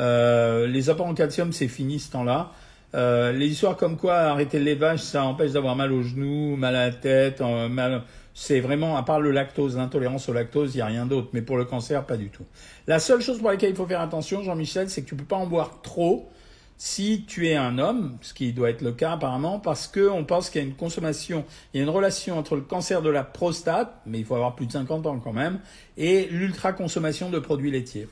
Euh, 0.00 0.66
les 0.66 0.88
apports 0.88 1.06
en 1.06 1.14
calcium, 1.14 1.52
c'est 1.52 1.68
fini 1.68 1.98
ce 1.98 2.10
temps-là. 2.12 2.52
Euh, 2.94 3.32
les 3.32 3.48
histoires 3.48 3.76
comme 3.76 3.98
quoi 3.98 4.14
arrêter 4.14 4.74
vache, 4.74 5.00
ça 5.00 5.24
empêche 5.24 5.52
d'avoir 5.52 5.76
mal 5.76 5.92
aux 5.92 6.02
genoux, 6.02 6.56
mal 6.56 6.74
à 6.74 6.86
la 6.86 6.92
tête, 6.92 7.42
euh. 7.42 8.00
C'est 8.32 8.60
vraiment, 8.60 8.96
à 8.96 9.02
part 9.02 9.20
le 9.20 9.30
lactose, 9.30 9.76
l'intolérance 9.76 10.28
au 10.30 10.32
lactose, 10.32 10.74
il 10.74 10.78
n'y 10.78 10.82
a 10.82 10.86
rien 10.86 11.04
d'autre. 11.04 11.28
Mais 11.34 11.42
pour 11.42 11.58
le 11.58 11.64
cancer, 11.66 12.04
pas 12.04 12.16
du 12.16 12.30
tout. 12.30 12.44
La 12.86 12.98
seule 12.98 13.20
chose 13.20 13.38
pour 13.38 13.50
laquelle 13.50 13.70
il 13.70 13.76
faut 13.76 13.86
faire 13.86 14.00
attention, 14.00 14.42
Jean-Michel, 14.42 14.88
c'est 14.88 15.02
que 15.02 15.08
tu 15.08 15.16
peux 15.16 15.24
pas 15.24 15.36
en 15.36 15.46
boire 15.46 15.80
trop 15.82 16.30
si 16.78 17.24
tu 17.26 17.48
es 17.48 17.56
un 17.56 17.78
homme, 17.78 18.18
ce 18.20 18.34
qui 18.34 18.52
doit 18.52 18.70
être 18.70 18.82
le 18.82 18.92
cas 18.92 19.12
apparemment, 19.12 19.58
parce 19.58 19.88
qu'on 19.88 20.24
pense 20.24 20.50
qu'il 20.50 20.60
y 20.60 20.64
a 20.64 20.66
une 20.66 20.74
consommation, 20.74 21.44
il 21.72 21.78
y 21.78 21.80
a 21.80 21.84
une 21.84 21.90
relation 21.90 22.38
entre 22.38 22.54
le 22.56 22.62
cancer 22.62 23.02
de 23.02 23.10
la 23.10 23.24
prostate, 23.24 23.94
mais 24.04 24.18
il 24.18 24.24
faut 24.24 24.34
avoir 24.34 24.54
plus 24.54 24.66
de 24.66 24.72
50 24.72 25.06
ans 25.06 25.18
quand 25.18 25.32
même, 25.32 25.60
et 25.96 26.26
l'ultra-consommation 26.30 27.30
de 27.30 27.38
produits 27.38 27.70
laitiers. 27.70 28.08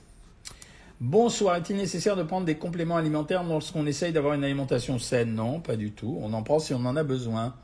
Bonsoir, 1.00 1.56
est-il 1.56 1.76
nécessaire 1.76 2.16
de 2.16 2.22
prendre 2.22 2.46
des 2.46 2.54
compléments 2.54 2.96
alimentaires 2.96 3.42
lorsqu'on 3.42 3.84
essaye 3.84 4.12
d'avoir 4.12 4.34
une 4.34 4.44
alimentation 4.44 4.98
saine? 4.98 5.34
Non, 5.34 5.60
pas 5.60 5.76
du 5.76 5.90
tout. 5.90 6.18
On 6.22 6.32
en 6.32 6.42
prend 6.42 6.60
si 6.60 6.72
on 6.72 6.84
en 6.86 6.96
a 6.96 7.02
besoin. 7.02 7.54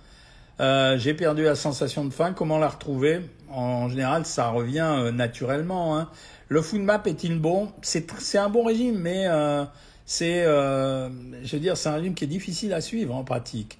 Euh, 0.58 0.98
j'ai 0.98 1.14
perdu 1.14 1.44
la 1.44 1.54
sensation 1.54 2.04
de 2.04 2.10
faim. 2.10 2.34
Comment 2.34 2.58
la 2.58 2.68
retrouver? 2.68 3.20
En 3.48 3.88
général, 3.88 4.26
ça 4.26 4.50
revient 4.50 4.94
euh, 4.98 5.12
naturellement. 5.12 5.96
Hein. 5.96 6.10
Le 6.48 6.60
food 6.60 6.82
map 6.82 7.00
est-il 7.06 7.38
bon? 7.38 7.72
C'est 7.80 8.36
un 8.36 8.50
bon 8.50 8.64
régime, 8.64 8.98
mais 8.98 9.26
euh, 9.26 9.64
c'est, 10.10 10.42
euh, 10.44 11.08
je 11.44 11.52
veux 11.54 11.60
dire, 11.60 11.76
c'est 11.76 11.88
un 11.88 11.94
régime 11.94 12.14
qui 12.14 12.24
est 12.24 12.26
difficile 12.26 12.72
à 12.72 12.80
suivre 12.80 13.14
en 13.14 13.22
pratique. 13.22 13.78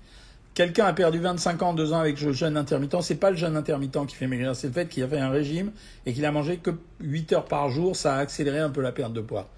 Quelqu'un 0.54 0.84
a 0.84 0.92
perdu 0.92 1.18
25 1.18 1.60
ans, 1.60 1.74
2 1.74 1.92
ans 1.92 1.98
avec 1.98 2.20
le 2.20 2.32
jeûne 2.32 2.56
intermittent. 2.56 3.02
C'est 3.02 3.16
pas 3.16 3.32
le 3.32 3.36
jeûne 3.36 3.56
intermittent 3.56 4.06
qui 4.06 4.14
fait 4.14 4.28
maigrir, 4.28 4.54
c'est 4.54 4.68
le 4.68 4.72
fait 4.72 4.88
qu'il 4.88 5.02
a 5.02 5.08
fait 5.08 5.18
un 5.18 5.30
régime 5.30 5.72
et 6.06 6.12
qu'il 6.12 6.24
a 6.24 6.30
mangé 6.30 6.58
que 6.58 6.70
8 7.00 7.32
heures 7.32 7.46
par 7.46 7.68
jour. 7.70 7.96
Ça 7.96 8.14
a 8.14 8.18
accéléré 8.20 8.60
un 8.60 8.70
peu 8.70 8.80
la 8.80 8.92
perte 8.92 9.12
de 9.12 9.20
poids. 9.20 9.50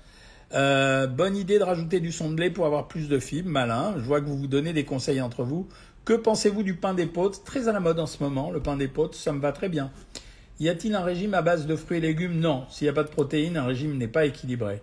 Euh, 0.55 1.07
bonne 1.07 1.37
idée 1.37 1.59
de 1.59 1.63
rajouter 1.63 2.01
du 2.01 2.11
son 2.11 2.31
de 2.31 2.37
blé 2.37 2.49
pour 2.49 2.65
avoir 2.65 2.89
plus 2.89 3.07
de 3.07 3.19
fibres. 3.19 3.51
Malin. 3.51 3.93
Je 3.99 4.05
vois 4.05 4.23
que 4.23 4.27
vous 4.27 4.39
vous 4.39 4.47
donnez 4.47 4.73
des 4.73 4.85
conseils 4.85 5.21
entre 5.21 5.43
vous. 5.43 5.69
Que 6.07 6.15
pensez-vous 6.15 6.63
du 6.63 6.73
pain 6.73 6.95
d'épaule 6.95 7.33
Très 7.45 7.69
à 7.69 7.73
la 7.73 7.81
mode 7.81 8.01
en 8.01 8.07
ce 8.07 8.23
moment, 8.23 8.51
le 8.51 8.61
pain 8.61 8.79
d'épaule, 8.79 9.11
ça 9.13 9.33
me 9.33 9.41
va 9.41 9.53
très 9.53 9.69
bien. 9.69 9.91
Y 10.59 10.71
a-t-il 10.71 10.95
un 10.95 11.03
régime 11.03 11.35
à 11.35 11.43
base 11.43 11.67
de 11.67 11.77
fruits 11.77 11.99
et 11.99 12.01
légumes? 12.01 12.41
Non. 12.41 12.65
S'il 12.71 12.87
n'y 12.87 12.89
a 12.89 12.95
pas 12.95 13.05
de 13.05 13.11
protéines, 13.11 13.59
un 13.59 13.67
régime 13.67 13.99
n'est 13.99 14.09
pas 14.09 14.25
équilibré. 14.25 14.81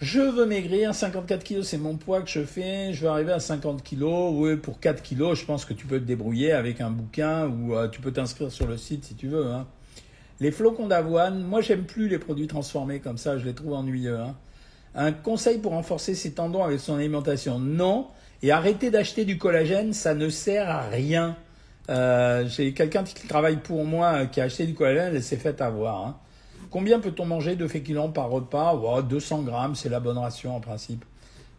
Je 0.00 0.20
veux 0.20 0.44
maigrir, 0.44 0.94
54 0.94 1.44
kilos, 1.44 1.68
c'est 1.68 1.78
mon 1.78 1.96
poids 1.96 2.20
que 2.20 2.28
je 2.28 2.44
fais. 2.44 2.92
Je 2.92 3.02
veux 3.02 3.08
arriver 3.08 3.32
à 3.32 3.40
50 3.40 3.82
kilos. 3.82 4.32
Oui, 4.34 4.56
pour 4.56 4.80
4 4.80 5.02
kilos, 5.02 5.38
je 5.38 5.44
pense 5.44 5.64
que 5.64 5.72
tu 5.72 5.86
peux 5.86 6.00
te 6.00 6.04
débrouiller 6.04 6.52
avec 6.52 6.80
un 6.80 6.90
bouquin 6.90 7.46
ou 7.46 7.74
euh, 7.74 7.88
tu 7.88 8.00
peux 8.00 8.12
t'inscrire 8.12 8.50
sur 8.50 8.66
le 8.66 8.76
site 8.76 9.04
si 9.04 9.14
tu 9.14 9.28
veux. 9.28 9.46
Hein. 9.46 9.66
Les 10.40 10.50
flocons 10.50 10.88
d'avoine, 10.88 11.42
moi 11.42 11.60
j'aime 11.60 11.84
plus 11.84 12.08
les 12.08 12.18
produits 12.18 12.48
transformés 12.48 12.98
comme 12.98 13.18
ça, 13.18 13.38
je 13.38 13.44
les 13.44 13.54
trouve 13.54 13.74
ennuyeux. 13.74 14.18
Hein. 14.18 14.34
Un 14.96 15.12
conseil 15.12 15.58
pour 15.58 15.72
renforcer 15.72 16.14
ses 16.14 16.32
tendons 16.32 16.64
avec 16.64 16.80
son 16.80 16.96
alimentation? 16.96 17.58
Non. 17.58 18.08
Et 18.42 18.50
arrêter 18.50 18.90
d'acheter 18.90 19.24
du 19.24 19.38
collagène, 19.38 19.92
ça 19.92 20.14
ne 20.14 20.28
sert 20.28 20.68
à 20.68 20.82
rien. 20.82 21.36
Euh, 21.88 22.46
j'ai 22.48 22.72
quelqu'un 22.74 23.04
qui 23.04 23.26
travaille 23.26 23.56
pour 23.56 23.84
moi 23.84 24.12
euh, 24.14 24.26
qui 24.26 24.40
a 24.40 24.44
acheté 24.44 24.66
du 24.66 24.74
collagène, 24.74 25.14
elle 25.14 25.22
s'est 25.22 25.36
fait 25.36 25.60
avoir. 25.60 26.06
Hein. 26.06 26.16
Combien 26.74 26.98
peut-on 26.98 27.24
manger 27.24 27.54
de 27.54 27.68
féculents 27.68 28.08
par 28.08 28.30
repas? 28.30 28.74
200 29.02 29.42
grammes, 29.42 29.76
c'est 29.76 29.88
la 29.88 30.00
bonne 30.00 30.18
ration 30.18 30.56
en 30.56 30.58
principe. 30.58 31.04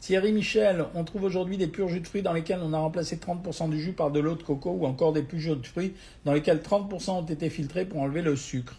Thierry 0.01 0.33
Michel, 0.33 0.87
on 0.93 1.05
trouve 1.05 1.23
aujourd'hui 1.23 1.55
des 1.55 1.67
purs 1.67 1.87
jus 1.87 2.01
de 2.01 2.05
fruits 2.05 2.21
dans 2.21 2.33
lesquels 2.33 2.59
on 2.61 2.73
a 2.73 2.79
remplacé 2.79 3.15
30% 3.15 3.69
du 3.69 3.79
jus 3.79 3.93
par 3.93 4.11
de 4.11 4.19
l'eau 4.19 4.35
de 4.35 4.43
coco 4.43 4.71
ou 4.71 4.85
encore 4.85 5.13
des 5.13 5.21
purs 5.21 5.39
jus 5.39 5.55
de 5.55 5.65
fruits 5.65 5.93
dans 6.25 6.33
lesquels 6.33 6.57
30% 6.57 7.11
ont 7.11 7.21
été 7.21 7.49
filtrés 7.49 7.85
pour 7.85 8.01
enlever 8.01 8.21
le 8.21 8.35
sucre. 8.35 8.75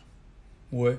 Ouais. 0.73 0.99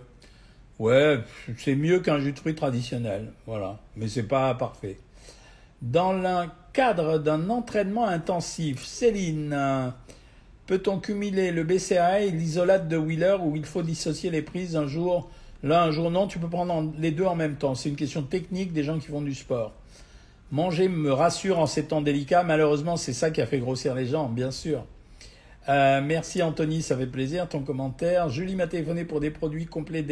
Ouais, 0.80 1.20
c'est 1.56 1.76
mieux 1.76 2.00
qu'un 2.00 2.18
jus 2.18 2.32
de 2.32 2.40
fruits 2.40 2.56
traditionnel. 2.56 3.32
Voilà. 3.46 3.78
Mais 3.96 4.08
c'est 4.08 4.24
pas 4.24 4.56
parfait. 4.56 4.98
Dans 5.84 6.14
le 6.14 6.50
cadre 6.74 7.20
d'un 7.20 7.52
entraînement 7.52 8.08
intensif, 8.08 8.84
Céline, 8.84 9.94
Peut-on 10.68 11.00
cumuler 11.00 11.52
le 11.52 11.64
BCAA 11.64 12.22
et 12.22 12.32
l'isolate 12.32 12.88
de 12.88 12.98
Wheeler 12.98 13.38
où 13.42 13.56
il 13.56 13.66
faut 13.66 13.84
dissocier 13.84 14.30
les 14.30 14.42
prises 14.42 14.76
un 14.76 14.86
jour 14.88 15.30
Là, 15.64 15.84
un 15.84 15.92
jour? 15.92 16.12
Non, 16.12 16.28
tu 16.28 16.38
peux 16.38 16.50
prendre 16.50 16.92
les 17.00 17.12
deux 17.12 17.26
en 17.26 17.36
même 17.36 17.56
temps. 17.56 17.74
C'est 17.74 17.90
une 17.90 17.96
question 17.96 18.22
technique 18.22 18.74
des 18.74 18.84
gens 18.84 19.00
qui 19.00 19.08
font 19.08 19.22
du 19.22 19.34
sport. 19.34 19.74
Manger 20.52 20.88
me 20.88 21.12
rassure 21.12 21.60
en 21.60 21.66
ces 21.66 21.86
temps 21.86 22.02
délicats. 22.02 22.44
Malheureusement, 22.44 22.96
c'est 22.96 23.14
ça 23.14 23.32
qui 23.32 23.42
a 23.42 23.46
fait 23.48 23.60
grossir 23.60 23.96
les 23.96 24.06
gens, 24.06 24.30
bien 24.30 24.52
sûr. 24.52 24.86
Euh, 25.68 26.02
merci 26.02 26.42
Anthony, 26.42 26.82
ça 26.82 26.96
fait 26.96 27.08
plaisir 27.08 27.50
ton 27.50 27.62
commentaire. 27.62 28.30
Julie 28.30 28.56
m'a 28.56 28.68
téléphoné 28.68 29.04
pour 29.04 29.20
des 29.20 29.32
produits 29.32 29.66
complets, 29.66 30.06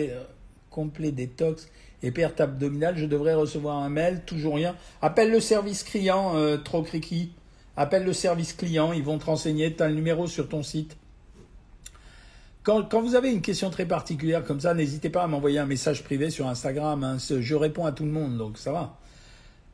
complets 0.69 1.11
détox 1.11 1.69
et 2.03 2.11
perte 2.11 2.41
abdominale. 2.41 2.97
Je 2.97 3.05
devrais 3.05 3.35
recevoir 3.35 3.77
un 3.77 3.89
mail, 3.89 4.21
toujours 4.25 4.55
rien. 4.55 4.75
Appelle 5.01 5.31
le 5.31 5.39
service 5.39 5.83
client, 5.83 6.35
euh, 6.35 6.57
trop 6.57 6.81
criqui. 6.81 7.31
Appelle 7.77 8.05
le 8.05 8.13
service 8.13 8.53
client, 8.53 8.93
ils 8.93 9.03
vont 9.03 9.17
te 9.17 9.25
renseigner, 9.25 9.75
tu 9.75 9.83
as 9.83 9.89
le 9.89 9.95
numéro 9.95 10.27
sur 10.27 10.47
ton 10.47 10.63
site. 10.63 10.97
Quand, 12.63 12.99
vous 12.99 13.13
avez 13.13 13.31
une 13.31 13.41
question 13.41 13.69
très 13.69 13.85
particulière 13.85 14.43
comme 14.43 14.59
ça, 14.59 14.73
n'hésitez 14.73 15.11
pas 15.11 15.23
à 15.23 15.27
m'envoyer 15.27 15.59
un 15.59 15.67
message 15.67 16.03
privé 16.03 16.31
sur 16.31 16.47
Instagram. 16.47 17.03
Hein. 17.03 17.17
je 17.19 17.55
réponds 17.55 17.85
à 17.85 17.91
tout 17.91 18.05
le 18.05 18.11
monde, 18.11 18.37
donc 18.37 18.57
ça 18.57 18.71
va. 18.71 18.97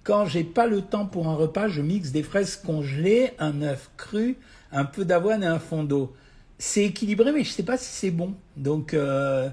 Quand 0.03 0.25
j'ai 0.25 0.43
pas 0.43 0.67
le 0.67 0.81
temps 0.81 1.05
pour 1.05 1.29
un 1.29 1.35
repas, 1.35 1.69
je 1.69 1.81
mixe 1.81 2.11
des 2.11 2.23
fraises 2.23 2.57
congelées, 2.57 3.31
un 3.39 3.61
œuf 3.61 3.91
cru, 3.95 4.37
un 4.71 4.83
peu 4.83 5.05
d'avoine 5.05 5.43
et 5.43 5.47
un 5.47 5.59
fond 5.59 5.83
d'eau. 5.83 6.13
C'est 6.57 6.83
équilibré, 6.83 7.31
mais 7.31 7.43
je 7.43 7.49
ne 7.49 7.53
sais 7.53 7.63
pas 7.63 7.77
si 7.77 7.85
c'est 7.85 8.11
bon. 8.11 8.33
Donc, 8.57 8.93
euh, 8.93 9.49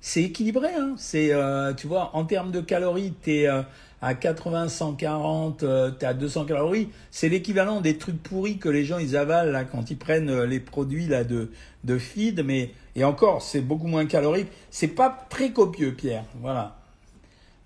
c'est 0.00 0.22
équilibré. 0.22 0.68
Hein. 0.74 0.94
C'est, 0.96 1.32
euh, 1.32 1.74
tu 1.74 1.86
vois, 1.86 2.10
en 2.16 2.24
termes 2.24 2.50
de 2.50 2.60
calories, 2.60 3.14
tu 3.22 3.36
es 3.36 3.46
euh, 3.46 3.62
à 4.02 4.14
80, 4.14 4.68
140, 4.68 5.58
tu 5.58 5.64
es 5.66 6.04
à 6.04 6.14
200 6.14 6.46
calories. 6.46 6.88
C'est 7.10 7.28
l'équivalent 7.28 7.80
des 7.80 7.98
trucs 7.98 8.22
pourris 8.22 8.58
que 8.58 8.68
les 8.68 8.84
gens 8.84 8.98
ils 8.98 9.16
avalent 9.16 9.52
là 9.52 9.64
quand 9.64 9.90
ils 9.90 9.98
prennent 9.98 10.30
euh, 10.30 10.46
les 10.46 10.60
produits 10.60 11.06
là 11.06 11.24
de 11.24 11.50
de 11.84 11.98
feed. 11.98 12.44
Mais 12.44 12.70
et 12.96 13.04
encore, 13.04 13.42
c'est 13.42 13.60
beaucoup 13.60 13.86
moins 13.86 14.06
calorique. 14.06 14.48
C'est 14.70 14.88
pas 14.88 15.26
très 15.28 15.50
copieux, 15.50 15.94
Pierre. 15.94 16.24
Voilà. 16.40 16.76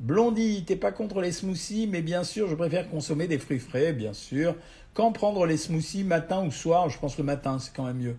Blondie, 0.00 0.64
t'es 0.66 0.76
pas 0.76 0.92
contre 0.92 1.20
les 1.20 1.32
smoothies, 1.32 1.86
mais 1.86 2.02
bien 2.02 2.24
sûr, 2.24 2.48
je 2.48 2.54
préfère 2.54 2.90
consommer 2.90 3.26
des 3.26 3.38
fruits 3.38 3.60
frais, 3.60 3.92
bien 3.92 4.12
sûr. 4.12 4.54
Quand 4.92 5.12
prendre 5.12 5.46
les 5.46 5.56
smoothies, 5.56 6.04
matin 6.04 6.44
ou 6.44 6.50
soir 6.50 6.88
Je 6.90 6.98
pense 6.98 7.16
le 7.16 7.24
matin, 7.24 7.58
c'est 7.58 7.72
quand 7.74 7.84
même 7.84 7.98
mieux. 7.98 8.16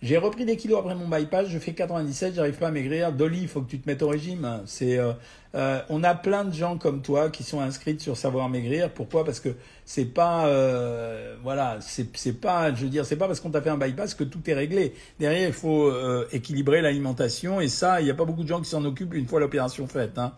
J'ai 0.00 0.16
repris 0.16 0.44
des 0.44 0.56
kilos 0.56 0.78
après 0.78 0.94
mon 0.94 1.08
bypass, 1.08 1.48
je 1.48 1.58
fais 1.58 1.72
97, 1.72 2.34
j'arrive 2.36 2.54
pas 2.54 2.68
à 2.68 2.70
maigrir. 2.70 3.12
Dolly, 3.12 3.40
il 3.42 3.48
faut 3.48 3.62
que 3.62 3.68
tu 3.68 3.80
te 3.80 3.88
mettes 3.88 4.02
au 4.02 4.08
régime. 4.08 4.62
C'est, 4.64 4.96
euh, 4.96 5.12
euh, 5.56 5.80
on 5.88 6.04
a 6.04 6.14
plein 6.14 6.44
de 6.44 6.54
gens 6.54 6.78
comme 6.78 7.02
toi 7.02 7.30
qui 7.30 7.42
sont 7.42 7.60
inscrits 7.60 7.98
sur 7.98 8.16
savoir 8.16 8.48
maigrir. 8.48 8.90
Pourquoi? 8.92 9.24
Parce 9.24 9.40
que 9.40 9.48
c'est 9.84 10.04
pas, 10.04 10.46
euh, 10.46 11.34
voilà, 11.42 11.78
c'est, 11.80 12.16
c'est 12.16 12.40
pas, 12.40 12.72
je 12.72 12.84
veux 12.84 12.90
dire, 12.90 13.04
c'est 13.04 13.16
pas 13.16 13.26
parce 13.26 13.40
qu'on 13.40 13.50
t'a 13.50 13.60
fait 13.60 13.70
un 13.70 13.78
bypass 13.78 14.14
que 14.14 14.22
tout 14.22 14.48
est 14.48 14.54
réglé. 14.54 14.94
Derrière, 15.18 15.48
il 15.48 15.52
faut 15.52 15.92
équilibrer 16.30 16.80
l'alimentation 16.80 17.60
et 17.60 17.68
ça, 17.68 18.00
il 18.00 18.04
n'y 18.04 18.10
a 18.10 18.14
pas 18.14 18.24
beaucoup 18.24 18.44
de 18.44 18.48
gens 18.48 18.60
qui 18.60 18.70
s'en 18.70 18.84
occupent 18.84 19.14
une 19.14 19.26
fois 19.26 19.40
l'opération 19.40 19.88
faite. 19.88 20.16
Hein. 20.16 20.32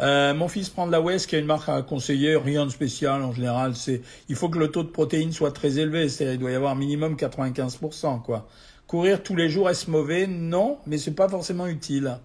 Euh, 0.00 0.34
mon 0.34 0.48
fils 0.48 0.68
prend 0.68 0.86
de 0.86 0.92
la 0.92 1.00
West, 1.00 1.28
qui 1.28 1.36
est 1.36 1.40
une 1.40 1.46
marque 1.46 1.68
à 1.68 1.80
conseiller, 1.82 2.36
rien 2.36 2.66
de 2.66 2.70
spécial 2.70 3.22
en 3.22 3.32
général. 3.32 3.74
C'est, 3.74 4.02
il 4.28 4.36
faut 4.36 4.48
que 4.48 4.58
le 4.58 4.68
taux 4.68 4.82
de 4.82 4.88
protéines 4.88 5.32
soit 5.32 5.52
très 5.52 5.78
élevé, 5.78 6.08
c'est-à-dire 6.08 6.34
il 6.34 6.40
doit 6.40 6.50
y 6.50 6.54
avoir 6.54 6.76
minimum 6.76 7.14
95%, 7.14 8.22
quoi. 8.22 8.46
Courir 8.86 9.24
tous 9.24 9.34
les 9.34 9.48
jours, 9.48 9.68
est-ce 9.68 9.90
mauvais? 9.90 10.28
Non, 10.28 10.78
mais 10.86 10.96
c'est 10.96 11.10
pas 11.10 11.28
forcément 11.28 11.66
utile. 11.66 12.18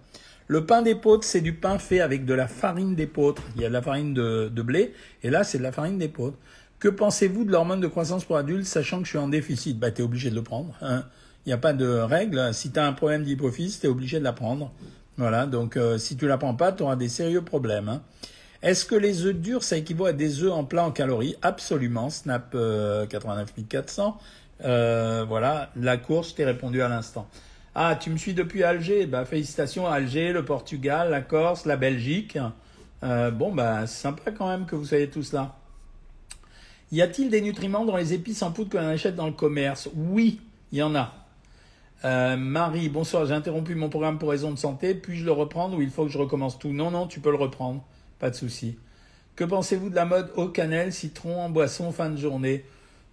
Le 0.46 0.64
pain 0.64 0.82
d'épeautre, 0.82 1.24
c'est 1.24 1.40
du 1.40 1.54
pain 1.54 1.76
fait 1.78 2.00
avec 2.00 2.24
de 2.24 2.34
la 2.34 2.46
farine 2.46 2.94
d'épeautre. 2.94 3.42
Il 3.56 3.62
y 3.62 3.64
a 3.64 3.68
de 3.68 3.72
la 3.72 3.82
farine 3.82 4.14
de, 4.14 4.62
blé, 4.62 4.94
et 5.24 5.30
là, 5.30 5.42
c'est 5.42 5.58
de 5.58 5.64
la 5.64 5.72
farine 5.72 5.98
d'épeautre. 5.98 6.36
Que 6.78 6.88
pensez-vous 6.88 7.44
de 7.44 7.50
l'hormone 7.50 7.80
de 7.80 7.88
croissance 7.88 8.24
pour 8.24 8.36
adultes, 8.36 8.66
sachant 8.66 8.98
que 8.98 9.06
je 9.06 9.10
suis 9.10 9.18
en 9.18 9.26
déficit? 9.26 9.76
Bah, 9.76 9.90
t'es 9.90 10.04
obligé 10.04 10.30
de 10.30 10.36
le 10.36 10.42
prendre. 10.42 10.72
Hein. 10.82 11.04
Il 11.44 11.48
n'y 11.48 11.52
a 11.52 11.58
pas 11.58 11.72
de 11.72 11.84
règle. 11.84 12.54
Si 12.54 12.70
tu 12.70 12.78
as 12.78 12.86
un 12.86 12.92
problème 12.92 13.24
d'hypophyse, 13.24 13.80
t'es 13.80 13.88
obligé 13.88 14.20
de 14.20 14.24
la 14.24 14.32
prendre. 14.32 14.70
Voilà, 15.16 15.46
donc 15.46 15.76
euh, 15.76 15.98
si 15.98 16.16
tu 16.16 16.28
la 16.28 16.38
prends 16.38 16.54
pas, 16.54 16.70
tu 16.70 16.84
auras 16.84 16.94
des 16.94 17.08
sérieux 17.08 17.42
problèmes. 17.42 17.88
Hein. 17.88 18.02
Est-ce 18.62 18.84
que 18.84 18.94
les 18.94 19.26
œufs 19.26 19.34
durs, 19.34 19.64
ça 19.64 19.76
équivaut 19.76 20.06
à 20.06 20.12
des 20.12 20.44
œufs 20.44 20.52
en 20.52 20.62
plat 20.62 20.84
en 20.84 20.92
calories? 20.92 21.34
Absolument. 21.42 22.08
Snap 22.08 22.54
89400. 22.54 24.16
Euh, 24.60 25.22
euh, 25.22 25.24
voilà, 25.24 25.70
la 25.76 25.96
course, 25.96 26.30
je 26.30 26.34
t'ai 26.34 26.44
répondu 26.44 26.82
à 26.82 26.88
l'instant. 26.88 27.28
Ah, 27.74 27.96
tu 27.96 28.10
me 28.10 28.18
suis 28.18 28.34
depuis 28.34 28.62
Alger 28.62 29.06
Bah 29.06 29.24
félicitations 29.24 29.86
Alger, 29.86 30.32
le 30.32 30.44
Portugal, 30.44 31.10
la 31.10 31.22
Corse, 31.22 31.64
la 31.64 31.76
Belgique. 31.76 32.38
bon, 33.02 33.52
bah 33.52 33.86
sympa 33.86 34.30
quand 34.30 34.48
même 34.48 34.66
que 34.66 34.76
vous 34.76 34.84
soyez 34.84 35.08
tous 35.08 35.32
là. 35.32 35.56
Y 36.92 37.00
a-t-il 37.00 37.30
des 37.30 37.40
nutriments 37.40 37.86
dans 37.86 37.96
les 37.96 38.12
épices 38.12 38.42
en 38.42 38.52
poudre 38.52 38.70
qu'on 38.70 38.86
achète 38.86 39.16
dans 39.16 39.26
le 39.26 39.32
commerce? 39.32 39.88
Oui, 39.94 40.40
il 40.72 40.78
y 40.78 40.82
en 40.82 40.94
a. 40.94 41.14
Euh, 42.04 42.36
Marie, 42.36 42.88
bonsoir, 42.88 43.26
j'ai 43.26 43.32
interrompu 43.32 43.74
mon 43.74 43.88
programme 43.88 44.18
pour 44.18 44.30
raison 44.30 44.50
de 44.50 44.58
santé, 44.58 44.94
puis-je 44.94 45.24
le 45.24 45.32
reprendre 45.32 45.78
ou 45.78 45.82
il 45.82 45.90
faut 45.90 46.04
que 46.04 46.10
je 46.10 46.18
recommence 46.18 46.58
tout? 46.58 46.72
Non, 46.72 46.90
non, 46.90 47.06
tu 47.06 47.20
peux 47.20 47.30
le 47.30 47.36
reprendre, 47.36 47.82
pas 48.18 48.28
de 48.28 48.34
souci. 48.34 48.76
Que 49.36 49.44
pensez-vous 49.44 49.88
de 49.88 49.94
la 49.94 50.04
mode 50.04 50.30
au 50.36 50.48
cannelle, 50.48 50.92
citron 50.92 51.40
en 51.40 51.48
boisson 51.48 51.92
fin 51.92 52.10
de 52.10 52.16
journée? 52.16 52.64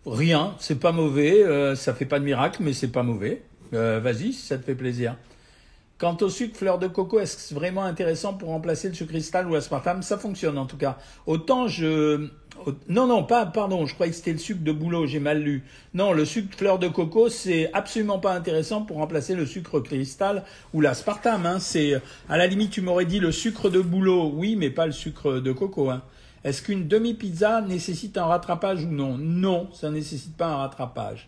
Rien, 0.06 0.56
c'est 0.60 0.80
pas 0.80 0.92
mauvais, 0.92 1.44
euh, 1.44 1.76
ça 1.76 1.94
fait 1.94 2.06
pas 2.06 2.20
de 2.20 2.26
miracle, 2.26 2.64
mais 2.64 2.74
c'est 2.74 2.88
pas 2.92 3.04
mauvais. 3.04 3.42
Euh, 3.74 4.00
vas-y, 4.00 4.34
si 4.34 4.48
ça 4.48 4.58
te 4.58 4.64
fait 4.64 4.76
plaisir. 4.76 5.16
Quant 5.98 6.16
au 6.22 6.30
sucre 6.30 6.56
fleur 6.58 6.80
de 6.80 6.88
coco, 6.88 7.20
est-ce 7.20 7.54
vraiment 7.54 7.84
intéressant 7.84 8.34
pour 8.34 8.50
remplacer 8.50 8.88
le 8.88 8.94
sucre 8.94 9.12
cristal 9.12 9.48
ou 9.48 9.54
l'aspartame 9.54 10.02
Ça 10.02 10.18
fonctionne 10.18 10.58
en 10.58 10.66
tout 10.66 10.78
cas. 10.78 10.98
Autant 11.28 11.68
je... 11.68 12.30
Non, 12.88 13.08
non, 13.08 13.24
pas, 13.24 13.46
pardon, 13.46 13.86
je 13.86 13.94
croyais 13.94 14.12
que 14.12 14.18
c'était 14.18 14.32
le 14.32 14.38
sucre 14.38 14.64
de 14.64 14.72
bouleau, 14.72 15.08
j'ai 15.08 15.20
mal 15.20 15.42
lu. 15.42 15.64
Non, 15.94 16.14
le 16.14 16.24
sucre 16.24 16.58
fleur 16.58 16.80
de 16.80 16.88
coco, 16.88 17.28
c'est 17.28 17.70
absolument 17.74 18.20
pas 18.20 18.34
intéressant 18.34 18.82
pour 18.82 18.98
remplacer 18.98 19.36
le 19.36 19.46
sucre 19.46 19.82
cristal 19.82 20.44
ou 20.74 20.80
l'aspartame. 20.80 21.46
Hein. 21.46 21.60
C'est, 21.60 22.02
à 22.30 22.38
la 22.38 22.48
limite, 22.48 22.72
tu 22.72 22.82
m'aurais 22.82 23.06
dit 23.06 23.20
le 23.20 23.32
sucre 23.34 23.70
de 23.70 23.82
bouleau, 23.82 24.32
oui, 24.34 24.56
mais 24.56 24.70
pas 24.70 24.86
le 24.86 24.92
sucre 24.94 25.40
de 25.40 25.52
coco. 25.52 25.90
Hein. 25.90 26.02
Est-ce 26.44 26.62
qu'une 26.62 26.88
demi-pizza 26.88 27.62
nécessite 27.62 28.18
un 28.18 28.26
rattrapage 28.26 28.86
ou 28.86 28.90
non? 28.90 29.18
Non, 29.18 29.70
ça 29.74 29.90
ne 29.90 29.96
nécessite 29.96 30.38
pas 30.38 30.48
un 30.48 30.56
rattrapage. 30.58 31.28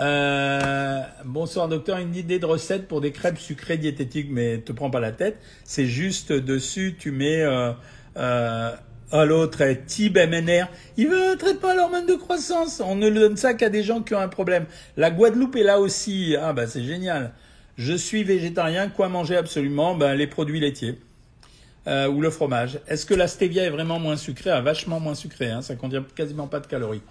Euh, 0.00 1.00
bonsoir 1.24 1.68
docteur, 1.68 1.98
une 1.98 2.14
idée 2.14 2.38
de 2.38 2.44
recette 2.44 2.86
pour 2.86 3.00
des 3.00 3.12
crêpes 3.12 3.38
sucrées 3.38 3.78
diététiques, 3.78 4.28
mais 4.30 4.58
te 4.58 4.72
prends 4.72 4.90
pas 4.90 5.00
la 5.00 5.12
tête. 5.12 5.38
C'est 5.64 5.86
juste 5.86 6.32
dessus, 6.32 6.96
tu 6.98 7.12
mets 7.12 7.42
euh, 7.42 7.72
euh, 8.16 8.72
à 9.12 9.24
l'autre 9.24 9.62
Tib 9.86 10.18
MNR. 10.18 10.66
Il 10.96 11.08
veut 11.08 11.36
traite 11.38 11.60
pas 11.60 11.74
l'hormone 11.74 12.06
de 12.06 12.14
croissance. 12.14 12.82
On 12.84 12.96
ne 12.96 13.08
donne 13.08 13.36
ça 13.36 13.54
qu'à 13.54 13.70
des 13.70 13.82
gens 13.82 14.02
qui 14.02 14.14
ont 14.14 14.20
un 14.20 14.28
problème. 14.28 14.66
La 14.96 15.10
Guadeloupe 15.10 15.56
est 15.56 15.62
là 15.62 15.80
aussi. 15.80 16.36
Ah 16.38 16.52
bah 16.52 16.66
c'est 16.66 16.84
génial. 16.84 17.32
Je 17.76 17.94
suis 17.94 18.24
végétarien. 18.24 18.88
Quoi 18.88 19.08
manger 19.08 19.36
absolument? 19.36 19.94
Ben 19.94 20.14
les 20.14 20.26
produits 20.26 20.60
laitiers. 20.60 20.98
Euh, 21.86 22.08
ou 22.08 22.20
le 22.20 22.30
fromage. 22.30 22.80
Est-ce 22.88 23.06
que 23.06 23.14
la 23.14 23.28
stevia 23.28 23.64
est 23.64 23.70
vraiment 23.70 24.00
moins 24.00 24.16
sucrée? 24.16 24.50
Ah, 24.50 24.60
Vachement 24.60 24.98
moins 24.98 25.14
sucrée, 25.14 25.50
hein, 25.50 25.62
ça 25.62 25.76
contient 25.76 26.04
quasiment 26.16 26.48
pas 26.48 26.58
de 26.58 26.66
calories. 26.66 27.02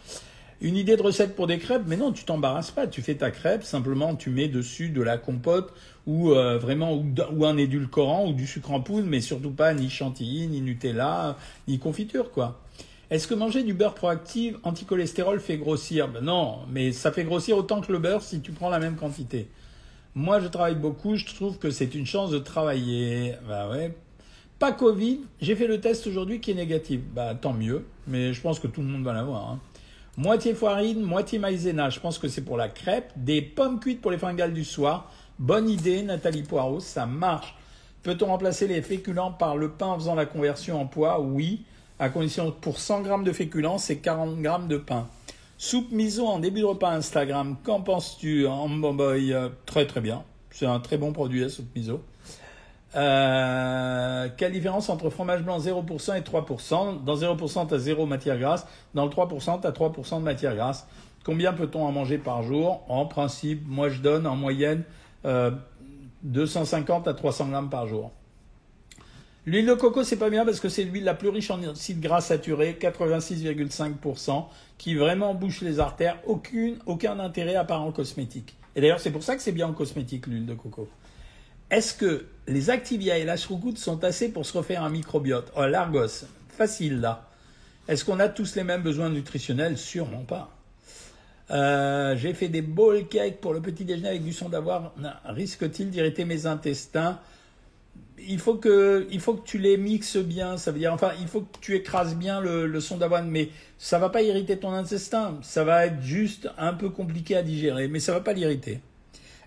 Une 0.59 0.75
idée 0.75 0.97
de 0.97 1.01
recette 1.01 1.35
pour 1.35 1.47
des 1.47 1.59
crêpes, 1.59 1.83
mais 1.85 1.95
non, 1.95 2.11
tu 2.11 2.25
t'embarrasses 2.25 2.71
pas. 2.71 2.88
Tu 2.88 3.01
fais 3.01 3.15
ta 3.15 3.31
crêpe, 3.31 3.63
simplement 3.63 4.15
tu 4.15 4.29
mets 4.29 4.47
dessus 4.47 4.89
de 4.89 5.01
la 5.01 5.17
compote 5.17 5.73
ou 6.07 6.31
euh, 6.31 6.57
vraiment 6.57 6.93
ou, 6.93 7.45
un 7.45 7.57
édulcorant 7.57 8.27
ou 8.27 8.33
du 8.33 8.47
sucre 8.47 8.71
en 8.71 8.81
poudre, 8.81 9.07
mais 9.07 9.21
surtout 9.21 9.51
pas 9.51 9.73
ni 9.73 9.89
chantilly, 9.89 10.47
ni 10.47 10.61
Nutella, 10.61 11.38
ni 11.67 11.79
confiture 11.79 12.31
quoi. 12.31 12.61
Est-ce 13.09 13.27
que 13.27 13.33
manger 13.33 13.63
du 13.63 13.73
beurre 13.73 13.93
proactif 13.93 14.55
anti-cholestérol 14.63 15.39
fait 15.39 15.57
grossir? 15.57 16.07
Ben 16.07 16.21
Non, 16.21 16.59
mais 16.69 16.91
ça 16.91 17.11
fait 17.11 17.23
grossir 17.23 17.57
autant 17.57 17.81
que 17.81 17.91
le 17.91 17.99
beurre 17.99 18.23
si 18.23 18.41
tu 18.41 18.51
prends 18.51 18.69
la 18.69 18.79
même 18.79 18.95
quantité. 18.95 19.47
Moi, 20.15 20.39
je 20.39 20.47
travaille 20.47 20.75
beaucoup, 20.75 21.15
je 21.15 21.25
trouve 21.25 21.59
que 21.59 21.69
c'est 21.71 21.93
une 21.95 22.05
chance 22.05 22.31
de 22.31 22.39
travailler. 22.39 23.35
Bah 23.47 23.69
ouais. 23.69 23.93
Pas 24.58 24.72
Covid, 24.72 25.20
j'ai 25.41 25.56
fait 25.56 25.68
le 25.68 25.82
test 25.82 26.08
aujourd'hui 26.08 26.39
qui 26.39 26.52
est 26.52 26.56
négatif. 26.56 27.02
Bah 27.13 27.36
tant 27.36 27.54
mieux, 27.54 27.86
mais 28.08 28.34
je 28.34 28.41
pense 28.41 28.60
que 28.60 28.68
tout 28.68 28.82
le 28.82 28.88
monde 28.88 29.04
va 29.04 29.13
l'avoir. 29.13 29.50
Hein. 29.52 29.60
Moitié 30.18 30.54
farine, 30.54 31.02
moitié 31.02 31.39
maïzena. 31.39 31.89
Je 31.89 32.00
pense 32.00 32.18
que 32.18 32.30
c'est 32.30 32.41
pour 32.41 32.56
la 32.56 32.70
crêpe. 32.70 33.12
Des 33.18 33.41
pommes 33.41 33.82
cuites 33.82 34.00
pour 34.00 34.12
les 34.12 34.18
fringales 34.18 34.54
du 34.54 34.63
soir. 34.63 35.12
Bonne 35.39 35.70
idée, 35.70 36.04
Nathalie 36.04 36.44
Poirot, 36.44 36.80
ça 36.80 37.06
marche. 37.06 37.54
Peut-on 38.02 38.28
remplacer 38.28 38.68
les 38.68 38.82
féculents 38.82 39.32
par 39.32 39.58
le 39.58 39.72
pain 39.72 39.88
en 39.88 39.96
faisant 40.00 40.15
la 40.15 40.26
conversion 40.26 40.80
en 40.80 40.86
poids 40.86 41.20
Oui, 41.20 41.63
à 42.00 42.08
condition 42.08 42.52
pour 42.52 42.80
100 42.80 43.02
grammes 43.02 43.24
de 43.26 43.34
féculents, 43.34 43.78
c'est 43.78 43.98
40 43.98 44.41
grammes 44.41 44.70
de 44.70 44.78
pain. 44.78 45.08
Soupe 45.58 45.91
miso 45.91 46.26
en 46.26 46.39
début 46.39 46.62
de 46.62 46.65
repas 46.65 46.91
Instagram, 46.91 47.58
qu'en 47.63 47.82
penses-tu 47.82 48.48
en 48.48 48.70
boy? 48.70 49.34
Euh, 49.34 49.50
Très 49.65 49.86
très 49.86 50.00
bien. 50.00 50.24
C'est 50.52 50.65
un 50.65 50.80
très 50.80 50.98
bon 50.98 51.12
produit 51.12 51.41
la 51.41 51.50
soupe 51.50 51.76
miso. 51.76 52.02
Euh, 52.95 54.30
quelle 54.38 54.52
différence 54.52 54.89
entre 54.89 55.10
fromage 55.10 55.43
blanc 55.43 55.60
0% 55.60 56.17
et 56.17 56.21
3% 56.21 57.04
Dans 57.04 57.15
0%, 57.15 57.67
tu 57.67 57.74
as 57.74 57.78
0 57.78 58.06
matière 58.06 58.38
grasse. 58.38 58.67
Dans 58.93 59.06
le 59.06 59.12
3%, 59.12 59.62
tu 59.62 59.67
as 59.67 59.71
3% 59.71 60.19
de 60.19 60.24
matière 60.24 60.56
grasse. 60.56 60.88
Combien 61.24 61.54
peut-on 61.54 61.84
en 61.84 61.91
manger 61.91 62.17
par 62.17 62.43
jour? 62.43 62.84
En 62.88 63.06
principe, 63.06 63.67
moi 63.67 63.89
je 63.89 64.00
donne 64.00 64.28
en 64.28 64.36
moyenne 64.36 64.84
250 66.24 67.08
euh, 67.08 67.12
à 67.12 67.13
300 67.13 67.48
grammes 67.48 67.69
par 67.69 67.88
jour. 67.88 68.12
L'huile 69.48 69.67
de 69.67 69.74
coco, 69.74 70.04
c'est 70.04 70.17
pas 70.17 70.32
bien 70.32 70.43
parce 70.43 70.60
que 70.60 70.69
c'est 70.69 70.84
l'huile 70.84 71.04
la 71.04 71.13
plus 71.13 71.30
riche 71.30 71.52
en 71.52 71.62
acides 71.63 72.00
gras 72.00 72.21
saturés, 72.21 72.78
86,5%, 72.82 74.45
qui 74.80 74.95
vraiment 74.95 75.36
bouche 75.36 75.62
les 75.62 75.80
artères. 75.80 76.17
Aucune, 76.26 76.78
aucun 76.88 77.19
intérêt 77.19 77.56
en 77.58 77.91
cosmétique. 77.91 78.56
Et 78.76 78.82
d'ailleurs, 78.82 79.00
c'est 79.00 79.12
pour 79.12 79.21
ça 79.21 79.36
que 79.36 79.43
c'est 79.43 79.52
bien 79.52 79.67
en 79.67 79.74
cosmétique, 79.74 80.26
l'huile 80.26 80.48
de 80.48 80.56
coco. 80.56 80.88
Est-ce 81.71 81.93
que 81.95 82.25
les 82.47 82.69
Activia 82.69 83.17
et 83.17 83.25
la 83.25 83.38
sont 83.38 84.04
assez 84.04 84.30
pour 84.30 84.45
se 84.45 84.58
refaire 84.58 84.84
un 84.84 84.89
microbiote 84.89 85.51
Oh, 85.56 85.65
l'Argos, 85.65 86.25
facile 86.49 86.99
là. 86.99 87.28
Est-ce 87.88 88.06
qu'on 88.06 88.19
a 88.19 88.30
tous 88.30 88.56
les 88.56 88.63
mêmes 88.63 88.82
besoins 88.82 89.10
nutritionnels? 89.10 89.78
Sûrement 89.78 90.23
pas. 90.23 90.51
Euh, 91.51 92.15
j'ai 92.17 92.34
fait 92.34 92.49
des 92.49 92.62
bowl 92.62 93.08
cakes 93.08 93.39
pour 93.39 93.54
le 93.54 93.62
petit 93.62 93.86
déjeuner 93.86 94.10
avec 94.10 94.23
du 94.23 94.34
son 94.34 94.49
d'avoir. 94.49 94.93
Risque-t-il 95.25 95.89
d'irriter 95.89 96.25
mes 96.25 96.45
intestins? 96.45 97.19
Il 98.28 98.39
faut, 98.39 98.56
que, 98.56 99.08
tu 99.43 99.58
les 99.58 99.78
mixes 99.78 100.17
bien, 100.17 100.58
ça 100.58 100.71
veut 100.71 100.80
dire, 100.80 100.93
enfin, 100.93 101.12
il 101.19 101.28
faut 101.28 101.41
que 101.41 101.60
tu 101.60 101.75
écrases 101.75 102.15
bien 102.15 102.39
le, 102.39 102.65
le 102.65 102.80
son 102.80 102.97
d'avoine, 102.97 103.30
mais 103.30 103.49
ça 103.78 103.99
va 103.99 104.10
pas 104.10 104.21
irriter 104.21 104.58
ton 104.58 104.71
intestin, 104.71 105.38
ça 105.41 105.63
va 105.63 105.86
être 105.86 106.01
juste 106.01 106.49
un 106.58 106.73
peu 106.73 106.89
compliqué 106.89 107.36
à 107.36 107.43
digérer, 107.43 107.88
mais 107.88 107.99
ça 107.99 108.13
va 108.13 108.21
pas 108.21 108.34
l'irriter. 108.34 108.80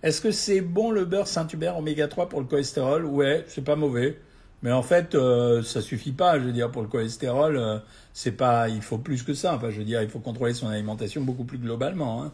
Est-ce 0.03 0.21
que 0.21 0.31
c'est 0.31 0.61
bon 0.61 0.91
le 0.93 1.05
beurre 1.05 1.27
Saint-Hubert 1.27 1.77
oméga 1.77 2.07
3 2.07 2.29
pour 2.29 2.41
le 2.41 2.47
cholestérol? 2.47 3.05
Ouais, 3.05 3.45
c'est 3.49 3.65
pas 3.65 3.77
mauvais. 3.77 4.19
Mais 4.63 4.73
en 4.73 4.83
fait, 4.83 5.15
euh, 5.15 5.63
ça 5.63 5.81
suffit 5.81 6.13
pas. 6.13 6.39
Je 6.39 6.45
veux 6.45 6.53
dire, 6.53 6.71
pour 6.71 6.83
le 6.83 6.89
cholestérol, 6.89 7.57
euh, 7.57 7.79
c'est 8.13 8.33
pas, 8.33 8.69
il 8.69 8.83
faut 8.83 8.99
plus 8.99 9.23
que 9.23 9.35
ça. 9.35 9.55
Enfin, 9.55 9.71
je 9.71 9.79
veux 9.79 9.85
dire, 9.85 10.03
il 10.03 10.09
faut 10.09 10.19
contrôler 10.21 10.55
son 10.55 10.69
alimentation 10.69 11.23
beaucoup 11.23 11.45
plus 11.45 11.59
globalement. 11.59 12.23
Hein. 12.23 12.33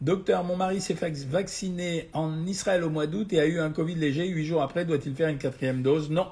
Docteur, 0.00 0.42
mon 0.42 0.56
mari 0.56 0.80
s'est 0.80 0.96
vacciné 1.30 2.08
en 2.12 2.46
Israël 2.46 2.82
au 2.82 2.90
mois 2.90 3.06
d'août 3.06 3.32
et 3.32 3.40
a 3.40 3.46
eu 3.46 3.60
un 3.60 3.70
Covid 3.70 3.94
léger. 3.94 4.26
Huit 4.26 4.44
jours 4.44 4.62
après, 4.62 4.84
doit-il 4.84 5.14
faire 5.14 5.28
une 5.28 5.38
quatrième 5.38 5.82
dose? 5.82 6.10
Non. 6.10 6.26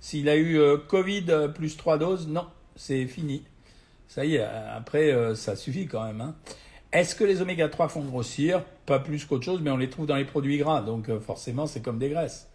S'il 0.00 0.28
a 0.28 0.36
eu 0.36 0.58
euh, 0.58 0.76
Covid 0.76 1.26
plus 1.54 1.76
trois 1.76 1.98
doses, 1.98 2.28
non. 2.28 2.46
C'est 2.76 3.06
fini. 3.06 3.42
Ça 4.06 4.24
y 4.24 4.36
est, 4.36 4.42
après, 4.42 5.14
ça 5.36 5.54
suffit 5.54 5.86
quand 5.86 6.04
même. 6.04 6.20
Hein. 6.20 6.34
Est-ce 6.92 7.14
que 7.14 7.24
les 7.24 7.40
oméga 7.40 7.68
3 7.68 7.88
font 7.88 8.02
grossir 8.02 8.62
Pas 8.86 8.98
plus 8.98 9.24
qu'autre 9.24 9.44
chose, 9.44 9.60
mais 9.62 9.70
on 9.70 9.76
les 9.76 9.88
trouve 9.88 10.06
dans 10.06 10.16
les 10.16 10.24
produits 10.24 10.58
gras. 10.58 10.82
Donc 10.82 11.08
forcément, 11.20 11.66
c'est 11.66 11.80
comme 11.80 11.98
des 11.98 12.08
graisses. 12.08 12.48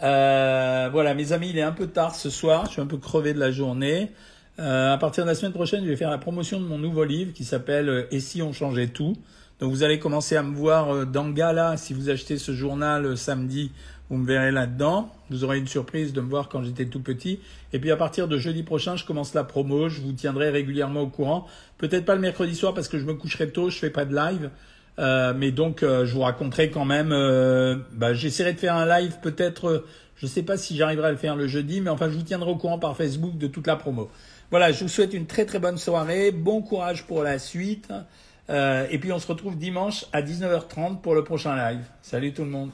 voilà, 0.00 1.14
mes 1.14 1.32
amis, 1.32 1.50
il 1.50 1.58
est 1.58 1.62
un 1.62 1.72
peu 1.72 1.88
tard 1.88 2.14
ce 2.14 2.30
soir. 2.30 2.66
Je 2.66 2.72
suis 2.72 2.80
un 2.80 2.86
peu 2.86 2.98
crevé 2.98 3.34
de 3.34 3.40
la 3.40 3.50
journée. 3.50 4.12
à 4.58 4.96
partir 5.00 5.24
de 5.24 5.30
la 5.30 5.34
semaine 5.34 5.52
prochaine, 5.52 5.84
je 5.84 5.88
vais 5.88 5.96
faire 5.96 6.10
la 6.10 6.18
promotion 6.18 6.60
de 6.60 6.66
mon 6.66 6.78
nouveau 6.78 7.04
livre 7.04 7.32
qui 7.32 7.44
s'appelle 7.44 8.06
Et 8.12 8.20
si 8.20 8.40
on 8.40 8.52
changeait 8.52 8.88
tout? 8.88 9.16
Donc 9.58 9.70
vous 9.70 9.82
allez 9.82 9.98
commencer 9.98 10.36
à 10.36 10.42
me 10.42 10.54
voir 10.54 10.94
euh, 10.94 11.04
dans 11.06 11.30
Gala. 11.30 11.76
Si 11.78 11.94
vous 11.94 12.10
achetez 12.10 12.36
ce 12.36 12.52
journal 12.52 13.06
euh, 13.06 13.16
samedi, 13.16 13.72
vous 14.10 14.16
me 14.16 14.26
verrez 14.26 14.52
là-dedans. 14.52 15.10
Vous 15.30 15.44
aurez 15.44 15.58
une 15.58 15.66
surprise 15.66 16.12
de 16.12 16.20
me 16.20 16.28
voir 16.28 16.48
quand 16.48 16.62
j'étais 16.62 16.86
tout 16.86 17.00
petit. 17.00 17.40
Et 17.72 17.78
puis 17.78 17.90
à 17.90 17.96
partir 17.96 18.28
de 18.28 18.38
jeudi 18.38 18.62
prochain, 18.62 18.96
je 18.96 19.04
commence 19.04 19.34
la 19.34 19.44
promo. 19.44 19.88
Je 19.88 20.00
vous 20.00 20.12
tiendrai 20.12 20.50
régulièrement 20.50 21.00
au 21.02 21.08
courant. 21.08 21.46
Peut-être 21.78 22.04
pas 22.04 22.14
le 22.14 22.20
mercredi 22.20 22.54
soir 22.54 22.74
parce 22.74 22.88
que 22.88 22.98
je 22.98 23.04
me 23.04 23.14
coucherai 23.14 23.50
tôt, 23.50 23.70
je 23.70 23.78
fais 23.78 23.90
pas 23.90 24.04
de 24.04 24.14
live. 24.14 24.50
Euh, 24.98 25.34
mais 25.36 25.50
donc 25.50 25.80
je 25.82 26.10
vous 26.12 26.20
raconterai 26.22 26.70
quand 26.70 26.84
même. 26.84 27.10
bah, 27.92 28.14
J'essaierai 28.14 28.52
de 28.52 28.58
faire 28.58 28.74
un 28.76 28.86
live 28.86 29.16
peut-être. 29.22 29.84
je 30.16 30.26
sais 30.26 30.42
pas 30.42 30.56
si 30.56 30.76
j'arriverai 30.76 31.08
à 31.08 31.10
le 31.10 31.16
faire 31.18 31.36
le 31.36 31.46
jeudi, 31.48 31.80
mais 31.80 31.90
enfin 31.90 32.08
je 32.08 32.14
vous 32.16 32.22
tiendrai 32.22 32.50
au 32.50 32.56
courant 32.56 32.78
par 32.78 32.96
Facebook 32.96 33.36
de 33.36 33.46
toute 33.48 33.66
la 33.66 33.76
promo. 33.76 34.10
Voilà, 34.50 34.70
je 34.70 34.84
vous 34.84 34.88
souhaite 34.88 35.12
une 35.12 35.26
très 35.26 35.44
très 35.44 35.58
bonne 35.58 35.76
soirée. 35.78 36.30
Bon 36.30 36.62
courage 36.62 37.04
pour 37.06 37.22
la 37.24 37.38
suite. 37.38 37.92
Euh, 38.48 38.86
et 38.90 38.98
puis 38.98 39.12
on 39.12 39.18
se 39.18 39.26
retrouve 39.26 39.58
dimanche 39.58 40.04
à 40.12 40.22
19h30 40.22 41.00
pour 41.00 41.14
le 41.16 41.24
prochain 41.24 41.56
live. 41.56 41.84
Salut 42.00 42.32
tout 42.32 42.44
le 42.44 42.50
monde. 42.50 42.70